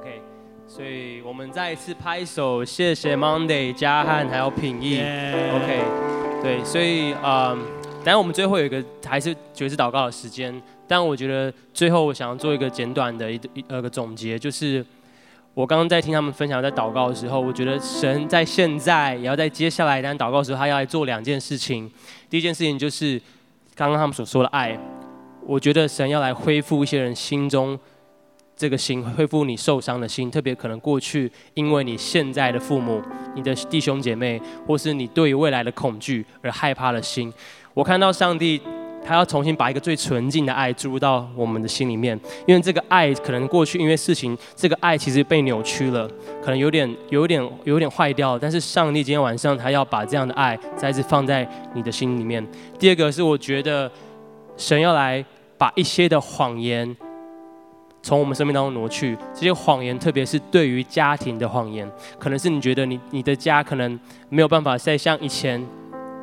[0.00, 0.22] ，OK，
[0.68, 4.98] 所以我们再一次拍手，谢谢 Monday、嘉汉还有品义。
[4.98, 5.56] Yeah.
[5.56, 5.82] OK，
[6.40, 7.58] 对，所以嗯，
[8.04, 14.86] 当然我们最后有一个还是决志祷告的时间，但我觉得最后我想要做一个简短的一一呃个总结，就是。
[15.54, 21.88] 我刚刚在听他们分享，在祷告的时候，我觉得神在现在，也要在接下来当祷告的时候，他要来做两件事情。
[22.28, 23.20] 第一件事情就是
[23.76, 24.76] 刚刚他们所说的爱，
[25.46, 27.78] 我觉得神要来恢复一些人心中
[28.56, 33.00] 这个心，恢复你受伤的心，特别可能过去因为你现在的父母、
[33.36, 37.32] 你的弟兄姐妹，或是你对于未来的恐惧而害怕的心。
[37.74, 38.60] 我看到上帝。
[39.04, 46.08] 他要重新把一个最纯净的爱注入到我们的心里面，因为这个爱可能过去因为事情，这个爱其实被扭曲了，
[46.42, 48.38] 可能有点、有点、有点坏掉。
[48.38, 52.44] 但是上帝今天晚上他要把这样的爱再次放在你的心里面。
[52.78, 53.90] 第二个是我觉得
[54.56, 55.22] 神要来
[55.58, 56.96] 把一些的谎言
[58.02, 61.86] 从我们生命当中挪去，这些谎言特别是对于家庭的谎言，
[62.18, 64.00] 可能是你觉得你你的家可能
[64.30, 65.62] 没有办法再像以前。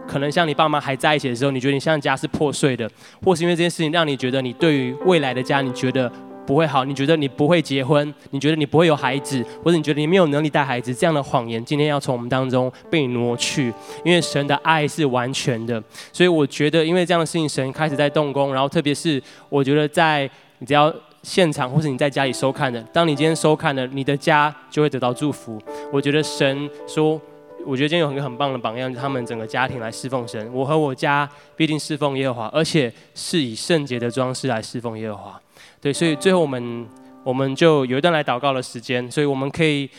[0.08, 2.90] 可能像你爸妈还在一起的时候，你觉得你现在家是破碎的，
[3.24, 6.12] 或是因为这件事情让你觉得你对于未来的家你觉得
[6.46, 13.74] 不会好，你觉得你不会结婚，你觉得你不会有孩子，或者你觉得你没有能力带孩子，这样的谎言今天要从我们当中被挪去，
[14.04, 15.82] 因为神的爱是完全的，
[16.12, 20.94] 所以我觉得因为这样的事情，神开始在动工，然后特别是我觉得在你只要
[21.24, 25.62] 现场或是你在家里收看的，当你今天收看了，你的家就会得到祝福。
[25.94, 27.22] 我觉得神说。
[27.64, 30.52] 我觉得今天有一个很棒的榜样，他们整个家庭来侍奉神。
[30.54, 35.42] 我和我家必定侍奉耶和华，而且是以圣洁的装饰来侍奉耶和华。
[35.80, 36.88] 对，所以最后我们
[37.24, 39.90] 我们就有一段来祷告的时间，所以我们可以，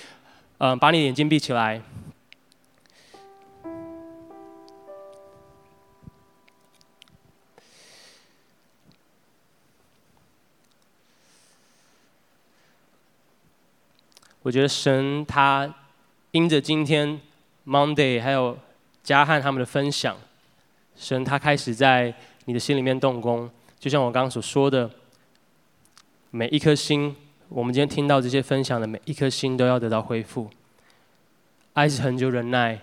[0.59, 1.81] 嗯、呃，把你眼睛闭起来。
[14.43, 15.73] 我觉得神他
[16.33, 17.21] 因着今天。
[17.67, 18.59] Monday 还有
[19.03, 20.17] 嘉汉他们的分享，
[20.97, 22.13] 神他开始在
[22.47, 23.49] 你的心里面动工，
[23.79, 24.91] 就像我刚刚所说的，
[26.31, 27.15] 每一颗心，
[27.49, 30.51] 我们今天听到这些分享的每一颗心都要得到恢复。
[31.75, 32.81] 爱是恒久忍耐，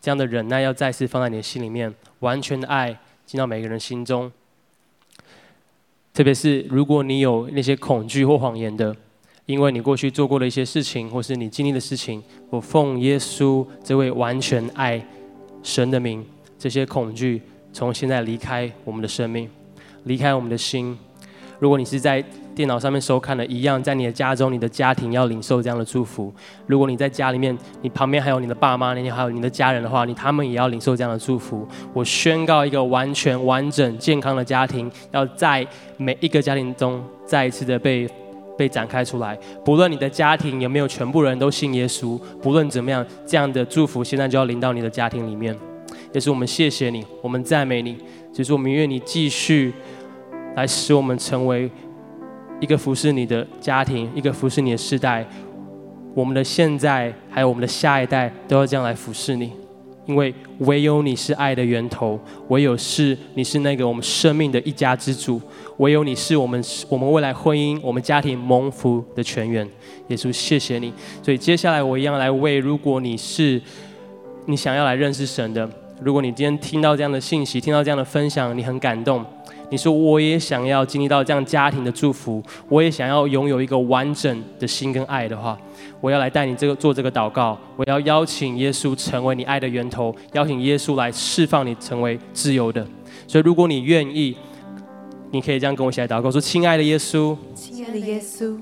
[0.00, 4.32] 这样的忍耐要再次放在你的心里面，完全的爱进到每个人心中。
[6.14, 8.96] 特别是如果你有那些恐惧或谎言的。
[9.50, 15.04] 因为你过去做过的一些事情，或是你经历的事情，我奉耶稣这位完全爱
[15.60, 16.24] 神的名，
[16.56, 17.42] 这些恐惧
[17.72, 19.48] 从现在离开我们的生命，
[20.04, 20.96] 离开我们的心。
[21.58, 22.24] 如果你是在
[22.54, 26.32] 电脑上面收看的，一样在你的家中，你的家庭要领受这样的祝福。
[26.66, 31.66] 如果你在家里面，你旁边还有你的爸妈，那天还有你的家人的话，你他们也要领受这样的祝福。
[31.92, 38.08] 我宣告一个完全完整健康的家庭，要在每一个家庭中再一次的被。
[38.60, 39.34] 被展开出来，
[39.64, 45.56] 不论你的家庭有没有全部人都信耶稣，不论怎么样，这样的祝福现在就要临到你的家庭里面。
[46.12, 47.96] 也是我们谢谢你，我们赞美你，
[48.34, 49.72] 就是我们愿你继续
[50.54, 51.70] 来使我们成为
[52.60, 55.26] 一个服侍你的家庭，一个服侍你的世代。
[56.14, 59.52] 我们的现在还有我们的下一代都要这样来服侍你，
[60.06, 65.40] 因为唯有你是爱的源头，唯有是你是那个我们生命的一家之主，
[65.76, 69.68] 唯有你是我们我们未来婚姻、我们家庭蒙福的泉源。
[70.08, 70.92] 耶稣，谢谢你。
[71.22, 73.60] 所以接下来我一样来为，如果你是
[74.46, 75.68] 你想要来认识神的，
[76.02, 79.24] 如果你今天听到这样的信息，听到这样的分享，你很感动。
[79.70, 85.56] 你说我也想要经历到这样家庭的祝福，我也想要拥有一个完整的心跟爱的话，
[86.00, 87.58] 我要来带你这个做这个祷告。
[87.76, 92.86] 我要邀请耶稣成为你爱的源头，邀请耶稣来释放你成为自由的。
[93.26, 94.36] 所以如果你愿意，
[95.30, 98.58] 你可以这样跟我一起来祷告：说，亲爱的耶稣，亲爱的耶稣。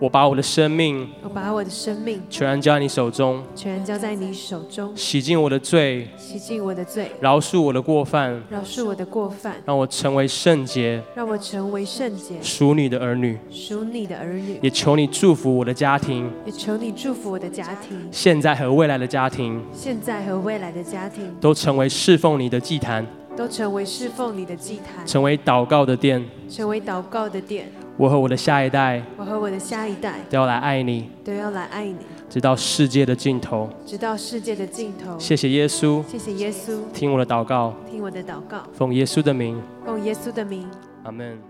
[0.00, 27.70] 我把我的生命，我把我的生命全然交在你手中，全然交在你手中，洗净我的罪，洗净我的罪，饶恕我的过犯，饶恕我的过犯，让我成为圣洁，让我成为圣洁，属你的儿女，属你的儿女，也求你祝福我的家庭，也求你祝福我的家庭，现在和未来的家庭，现在和未来的家庭，都成为侍奉你的祭坛，都成为侍奉你的祭坛，成为祷告的殿，成为祷告的殿。
[28.00, 31.98] 我和我的下一代，我和我的下一代都要来爱你，都要来爱你，
[32.30, 35.18] 直到世界的尽头，直到世界的尽头。
[35.18, 40.66] 谢谢耶稣，谢谢耶稣，听我的祷告，听我的祷告，奉耶稣的名，奉耶稣的名，
[41.02, 41.49] 阿门。